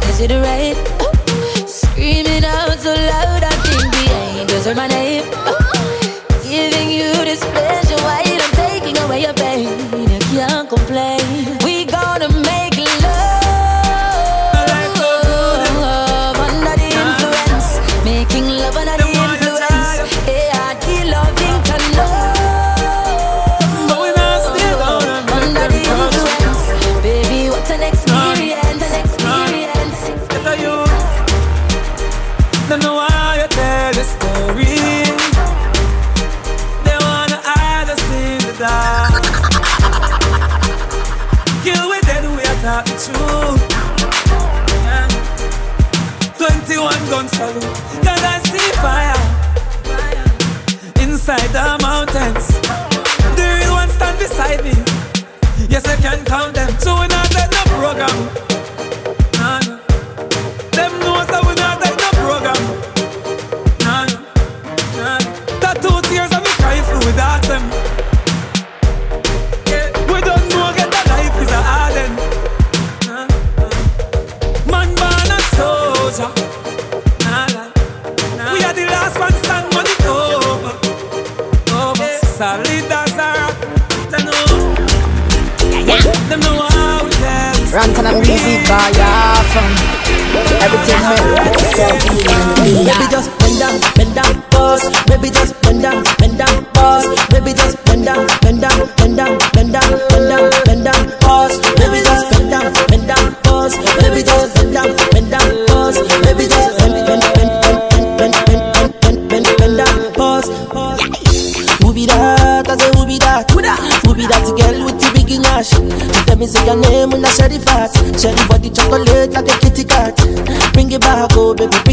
I 0.00 0.26
you're 0.30 0.40
right 0.40 0.97
talk 42.84 42.98
the. 42.98 43.56
Yeah. 44.84 45.08
21 46.36 47.10
gun 47.10 47.28
salute, 47.28 47.62
cause 48.04 48.22
I 48.22 48.40
see 48.50 48.70
fire. 48.78 49.18
Inside 51.02 51.50
the 51.50 51.78
mountains, 51.82 52.46
the 53.36 53.44
real 53.58 53.72
ones 53.72 53.92
stand 53.92 54.18
beside 54.18 54.62
me. 54.62 54.74
Yes, 55.68 55.86
I 55.86 55.96
can 55.96 56.24
count 56.24 56.54
them, 56.54 56.70
so 56.78 56.94
we're 56.94 57.08
not 57.08 57.34
let 57.34 57.50
the 57.50 57.62
program. 57.66 58.47
Let 92.84 92.98
me 92.98 93.06
just 93.10 93.38
bend 93.38 93.58
down, 93.58 93.80
bend 93.94 94.14
down. 94.14 94.47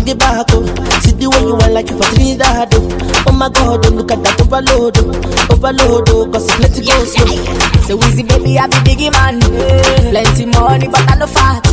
the 0.06 0.16
back. 0.16 0.46
Oh. 0.54 0.64
See 1.02 1.12
the 1.18 1.28
way 1.30 1.42
you 1.42 1.58
are 1.58 1.72
like 1.74 1.90
you 1.90 1.98
for 1.98 2.08
Trinidad, 2.14 2.70
oh. 2.78 3.26
Oh 3.28 3.34
my 3.34 3.50
God, 3.50 3.84
don't 3.84 3.98
look 3.98 4.12
at 4.12 4.22
that 4.24 4.40
overload. 4.40 4.98
Oh. 5.02 5.54
Overload, 5.54 6.10
oh, 6.14 6.30
cause 6.30 6.46
it's 6.46 6.60
let 6.62 6.78
it 6.78 6.86
go 6.86 6.96
slow. 7.04 7.26
Yeah, 7.26 7.42
yeah. 7.42 7.82
So 7.90 7.98
easy, 8.06 8.24
baby, 8.24 8.58
I 8.62 8.68
be 8.70 8.78
biggie 8.86 9.12
man. 9.12 9.42
Plenty 10.14 10.46
money, 10.46 10.88
but 10.88 11.02
I 11.10 11.16
no 11.18 11.28
fat. 11.28 11.66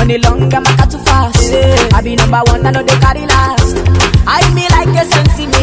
Money 0.00 0.18
long, 0.18 0.48
I'm 0.52 0.64
not 0.64 0.90
too 0.90 0.98
fast. 1.04 1.52
I 1.92 2.00
be 2.02 2.16
number 2.16 2.40
one, 2.48 2.64
I 2.66 2.70
know 2.72 2.82
they 2.82 2.96
carry 2.98 3.26
last. 3.28 3.76
I 4.26 4.42
me 4.56 4.64
like 4.72 4.96
a 4.96 5.04
sensi 5.04 5.46
me. 5.46 5.61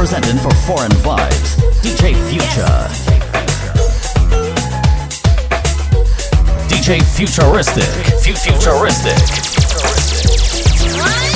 representing 0.00 0.38
for 0.38 0.50
Foreign 0.64 0.90
Vibes, 1.02 1.56
DJ 1.82 2.14
Future. 2.30 2.64
Yes. 2.64 3.06
DJ 6.70 7.02
Futuristic. 7.02 7.84
Futuristic. 8.22 9.18
Futuristic. 10.78 11.29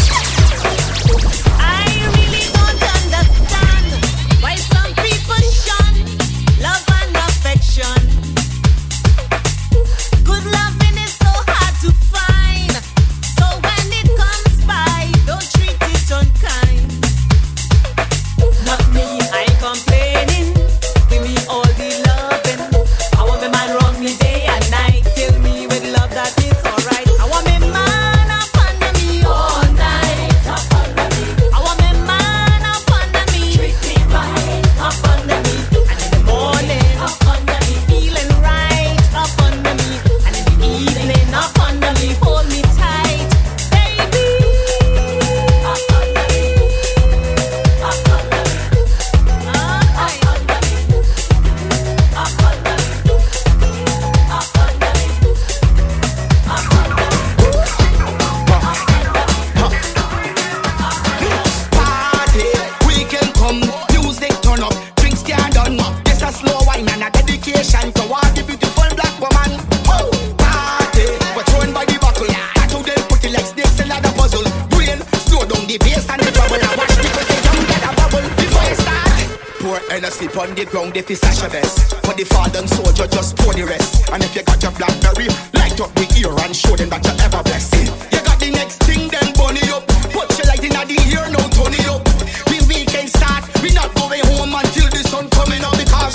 on 80.45 80.55
the 80.55 80.64
ground 80.66 80.97
if 80.97 81.11
it's 81.11 81.20
such 81.20 81.40
a 81.47 81.49
best. 81.51 81.97
For 82.05 82.12
the 82.12 82.24
fallen 82.24 82.68
soldier, 82.68 83.09
just 83.09 83.36
pour 83.38 83.55
the 83.55 83.64
rest. 83.64 84.05
And 84.12 84.22
if 84.22 84.36
you 84.36 84.42
got 84.45 84.61
your 84.62 84.72
blackberry, 84.76 85.28
light 85.57 85.80
up 85.80 85.92
the 85.97 86.05
ear 86.20 86.32
and 86.45 86.53
show 86.55 86.76
them 86.76 86.92
that 86.92 87.01
you're 87.05 87.16
ever 87.24 87.40
blessed. 87.42 87.88
You 88.12 88.20
got 88.20 88.38
the 88.38 88.51
next 88.53 88.84
thing, 88.84 89.09
then 89.09 89.32
bunny 89.32 89.64
up. 89.72 89.88
Put 90.12 90.28
your 90.36 90.47
light 90.53 90.61
in 90.61 90.76
the 90.76 90.97
ear, 91.09 91.24
no 91.32 91.40
turn 91.49 91.72
it 91.72 91.88
up. 91.88 92.05
We 92.53 92.61
weekend 92.68 93.09
start, 93.09 93.49
we 93.64 93.72
not 93.72 93.95
going 93.97 94.20
home 94.36 94.53
until 94.53 94.88
the 94.92 95.03
sun 95.09 95.32
coming 95.32 95.64
up 95.64 95.76
because 95.80 96.14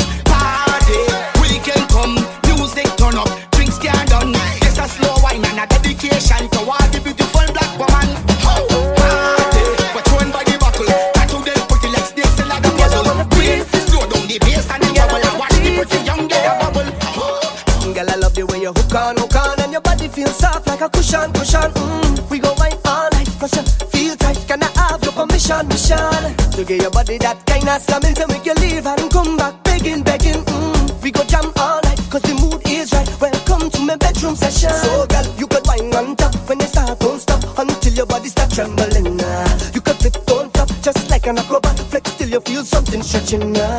mission, 25.49 25.67
mission. 25.67 26.35
To 26.51 26.63
get 26.63 26.81
your 26.81 26.91
body 26.91 27.17
that 27.17 27.45
kind 27.45 27.67
of 27.67 27.81
slamming 27.81 28.13
To 28.15 28.27
make 28.27 28.45
you 28.45 28.53
leave 28.55 28.85
and 28.85 29.11
come 29.11 29.37
back? 29.37 29.63
Begging, 29.63 30.03
begging 30.03 30.43
mm. 30.45 31.03
We 31.03 31.11
go 31.11 31.23
jam 31.23 31.51
all 31.57 31.81
night 31.83 31.99
cause 32.09 32.21
the 32.21 32.35
mood 32.35 32.61
is 32.67 32.91
right. 32.93 33.09
Welcome 33.19 33.69
to 33.71 33.81
my 33.81 33.95
bedroom 33.95 34.35
session. 34.35 34.71
So 34.71 35.07
girl, 35.07 35.25
you 35.37 35.47
could 35.47 35.65
wine 35.65 35.93
on 35.95 36.15
top 36.15 36.35
When 36.47 36.59
you 36.59 36.67
start, 36.67 36.99
don't 36.99 37.19
stop 37.19 37.41
Until 37.57 37.93
your 37.93 38.05
body 38.05 38.29
start 38.29 38.51
trembling. 38.51 39.19
Uh, 39.19 39.71
you 39.73 39.81
could 39.81 39.97
flip, 39.97 40.17
don't 40.25 40.53
flop 40.53 40.69
Just 40.81 41.09
like 41.09 41.25
an 41.27 41.37
acrobat. 41.39 41.79
Flex 41.89 42.13
till 42.15 42.29
you 42.29 42.41
feel 42.41 42.63
something 42.63 43.01
stretching 43.01 43.51
now 43.53 43.78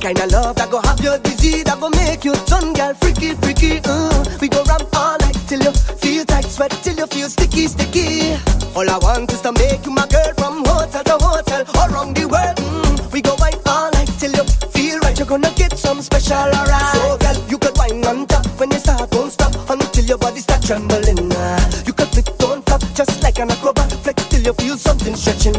kind 0.00 0.18
of 0.20 0.30
love 0.30 0.56
that 0.56 0.70
go 0.70 0.80
have 0.80 1.00
your 1.00 1.18
disease, 1.18 1.64
that 1.64 1.80
go 1.80 1.90
make 1.90 2.24
you 2.24 2.34
turn, 2.46 2.72
girl, 2.72 2.94
freaky, 2.94 3.34
freaky. 3.34 3.80
Uh. 3.84 4.24
We 4.40 4.48
go 4.48 4.62
ramp 4.64 4.88
all 4.94 5.18
night 5.18 5.36
till 5.46 5.60
you 5.60 5.72
feel 5.72 6.24
tight, 6.24 6.44
sweat 6.44 6.70
till 6.82 6.96
you 6.96 7.06
feel 7.06 7.28
sticky, 7.28 7.66
sticky. 7.66 8.38
All 8.76 8.88
I 8.88 8.98
want 8.98 9.32
is 9.32 9.40
to 9.42 9.52
make 9.52 9.84
you 9.84 9.92
my 9.92 10.06
girl 10.06 10.32
from 10.38 10.64
hotel 10.64 11.04
to 11.04 11.16
hotel, 11.18 11.64
all 11.76 11.90
around 11.92 12.16
the 12.16 12.26
world. 12.28 12.56
Mm. 12.56 13.12
We 13.12 13.22
go 13.22 13.34
wine 13.38 13.58
all 13.66 13.90
night 13.92 14.10
till 14.18 14.32
you 14.32 14.44
feel 14.70 14.98
right. 15.00 15.18
You're 15.18 15.28
gonna 15.28 15.52
get 15.56 15.76
some 15.76 16.00
special, 16.02 16.36
alright. 16.36 16.94
So, 16.94 17.18
girl, 17.18 17.36
you 17.48 17.58
could 17.58 17.76
wine 17.76 18.04
on 18.06 18.26
top 18.26 18.46
when 18.58 18.70
you 18.70 18.78
start, 18.78 19.10
don't 19.10 19.30
stop 19.30 19.54
until 19.68 20.04
your 20.04 20.18
body 20.18 20.40
start 20.40 20.62
trembling. 20.62 21.32
Uh. 21.32 21.58
You 21.86 21.92
could 21.92 22.08
flip, 22.08 22.30
don't 22.38 22.64
just 22.98 23.22
like 23.22 23.38
an 23.38 23.50
acrobat. 23.50 23.92
Flex 24.02 24.26
till 24.26 24.42
you 24.42 24.52
feel 24.54 24.76
something 24.76 25.14
stretching. 25.14 25.57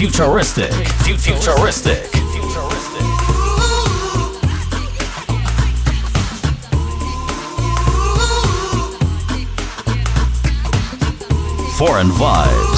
DJ 0.00 0.08
Futuristic. 0.08 0.72
Futuristic. 0.72 2.06
Foreign 11.76 12.08
Vibes. 12.08 12.69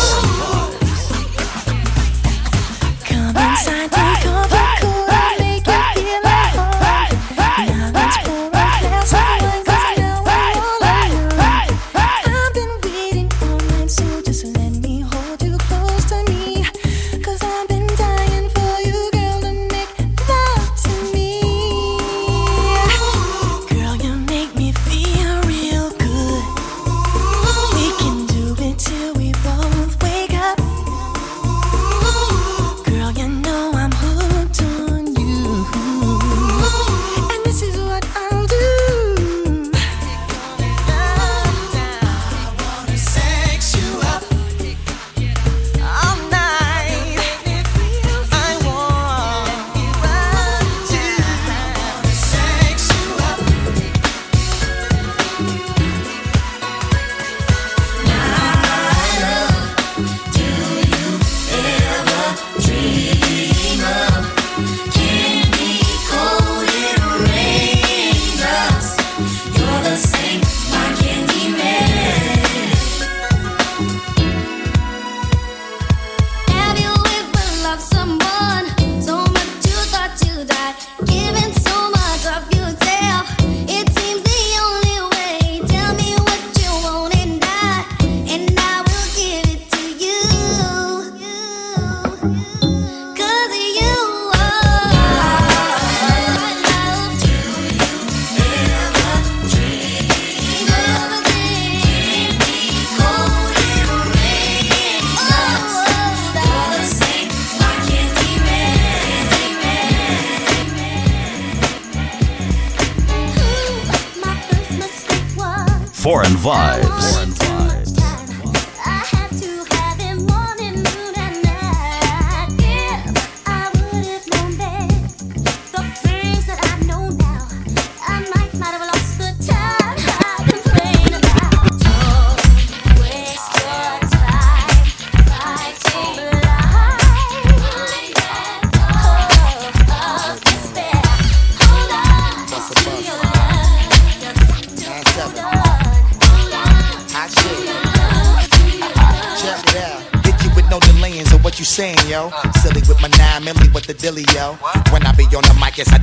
Foreign 116.12 116.36
Vibes. 116.36 117.14
Foreign 117.14 117.30
Vibes. 117.30 117.51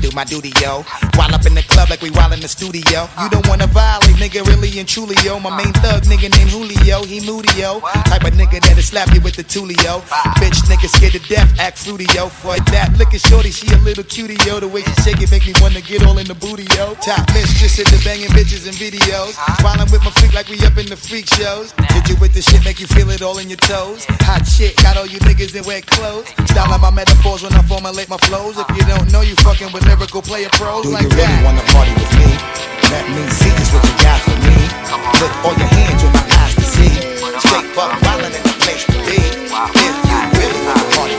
Do 0.10 0.16
my 0.16 0.24
duty, 0.24 0.51
yo. 0.62 0.84
While 1.16 1.34
up 1.34 1.45
in 1.45 1.55
the 1.55 1.64
club 1.64 1.89
like 1.89 2.01
we 2.01 2.10
while 2.12 2.32
in 2.34 2.39
the 2.39 2.47
studio. 2.47 3.07
You 3.22 3.30
don't 3.30 3.47
wanna 3.47 3.68
nigga, 4.20 4.45
really 4.45 4.78
and 4.80 4.88
truly, 4.88 5.15
yo. 5.24 5.39
My 5.39 5.55
main 5.55 5.72
thug 5.80 6.03
nigga 6.03 6.30
named 6.36 6.51
Julio, 6.51 7.03
he 7.03 7.24
moody, 7.26 7.49
yo. 7.57 7.80
Type 8.11 8.24
of 8.28 8.34
nigga 8.36 8.59
that'll 8.59 8.84
slap 8.84 9.13
you 9.15 9.22
with 9.22 9.36
the 9.36 9.43
tulio. 9.43 10.03
Bitch, 10.38 10.59
nigga 10.67 10.88
scared 10.91 11.13
to 11.13 11.20
death, 11.32 11.47
act 11.59 11.78
fruity, 11.80 12.05
yo. 12.13 12.28
For 12.28 12.59
that, 12.76 12.93
look 12.99 13.13
at 13.13 13.22
shorty, 13.22 13.51
she 13.51 13.65
a 13.74 13.78
little 13.80 14.03
cutie, 14.03 14.38
yo. 14.45 14.59
The 14.59 14.67
way 14.67 14.84
she 14.84 14.93
shake 15.01 15.22
it 15.22 15.32
make 15.32 15.47
me 15.47 15.53
wanna 15.61 15.82
get 15.82 16.05
all 16.05 16.17
in 16.20 16.28
the 16.28 16.36
booty, 16.36 16.67
yo. 16.76 16.93
Top 16.99 17.24
mistress 17.34 17.80
at 17.80 17.88
the 17.88 17.99
banging 18.03 18.30
bitches 18.36 18.67
and 18.67 18.76
videos. 18.76 19.39
While 19.63 19.80
I'm 19.80 19.89
with 19.89 20.03
my 20.03 20.11
freak 20.20 20.34
like 20.34 20.49
we 20.49 20.59
up 20.67 20.78
in 20.78 20.88
the 20.88 20.97
freak 20.99 21.26
shows. 21.28 21.72
Did 21.95 22.09
you 22.09 22.15
with 22.20 22.34
the 22.34 22.41
shit, 22.41 22.63
make 22.65 22.80
you 22.80 22.88
feel 22.88 23.09
it 23.09 23.22
all 23.22 23.38
in 23.39 23.47
your 23.47 23.61
toes. 23.63 24.05
Hot 24.28 24.43
shit, 24.45 24.76
got 24.84 24.97
all 24.97 25.07
you 25.07 25.20
niggas 25.24 25.55
in 25.55 25.63
wet 25.63 25.86
clothes. 25.88 26.28
Styling 26.51 26.82
my 26.82 26.91
metaphors 26.91 27.43
when 27.43 27.53
I 27.53 27.61
formulate 27.63 28.09
my 28.09 28.20
flows. 28.28 28.57
If 28.59 28.67
you 28.76 28.84
don't 28.84 29.11
know, 29.11 29.22
you 29.22 29.36
fucking 29.47 29.72
with 29.72 29.86
lyrical 29.88 30.22
player 30.22 30.49
pros 30.53 30.84
Do 30.84 30.91
like 30.91 31.03
you 31.03 31.09
really 31.09 31.24
that. 31.24 31.45
wanna 31.45 31.63
party 31.72 31.93
with 31.95 32.11
me? 32.20 32.30
Let 32.89 33.05
me 33.09 33.22
see 33.30 33.53
just 33.53 33.72
what 33.74 33.86
you 33.86 33.93
got 34.01 34.09
for 34.18 34.38
me. 34.47 34.57
Put 35.20 35.32
all 35.45 35.55
your 35.57 35.68
hands 35.68 36.03
with 36.03 36.14
my 36.14 36.26
eyes 36.41 36.55
to 36.55 36.62
see. 36.64 36.93
Straight 37.43 37.70
buck 37.76 37.91
wildin' 38.01 38.34
in 38.38 38.43
the 38.43 38.55
place 38.64 38.86
to 38.86 38.97
be. 39.05 39.20
If 39.20 39.95
you 40.10 40.20
really 40.39 40.62
wanna 40.66 40.86
party 40.95 41.18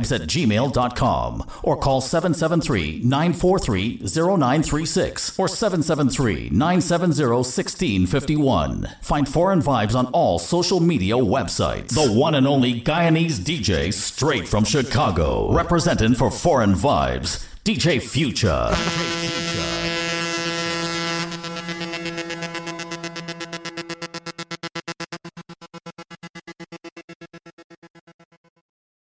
fvibes 0.00 0.14
at 0.14 0.26
gmail.com 0.28 1.44
or 1.62 1.76
call 1.76 2.00
773 2.00 3.00
943 3.04 3.98
0936 4.04 5.38
or 5.38 5.48
773 5.48 6.50
970 6.50 7.24
1651. 7.24 8.88
Find 9.02 9.28
Foreign 9.28 9.60
Vibes 9.60 9.94
on 9.94 10.06
all 10.06 10.38
social 10.38 10.80
media 10.80 11.14
websites. 11.14 11.90
The 11.90 12.12
one 12.12 12.34
and 12.34 12.46
only 12.46 12.80
Guyanese 12.80 13.40
DJ 13.40 13.92
straight 13.92 14.48
from 14.48 14.64
Chicago, 14.64 15.52
representing 15.52 16.14
for 16.14 16.30
Foreign 16.30 16.74
Vibes, 16.74 17.46
DJ 17.64 18.00
Future. 18.00 19.79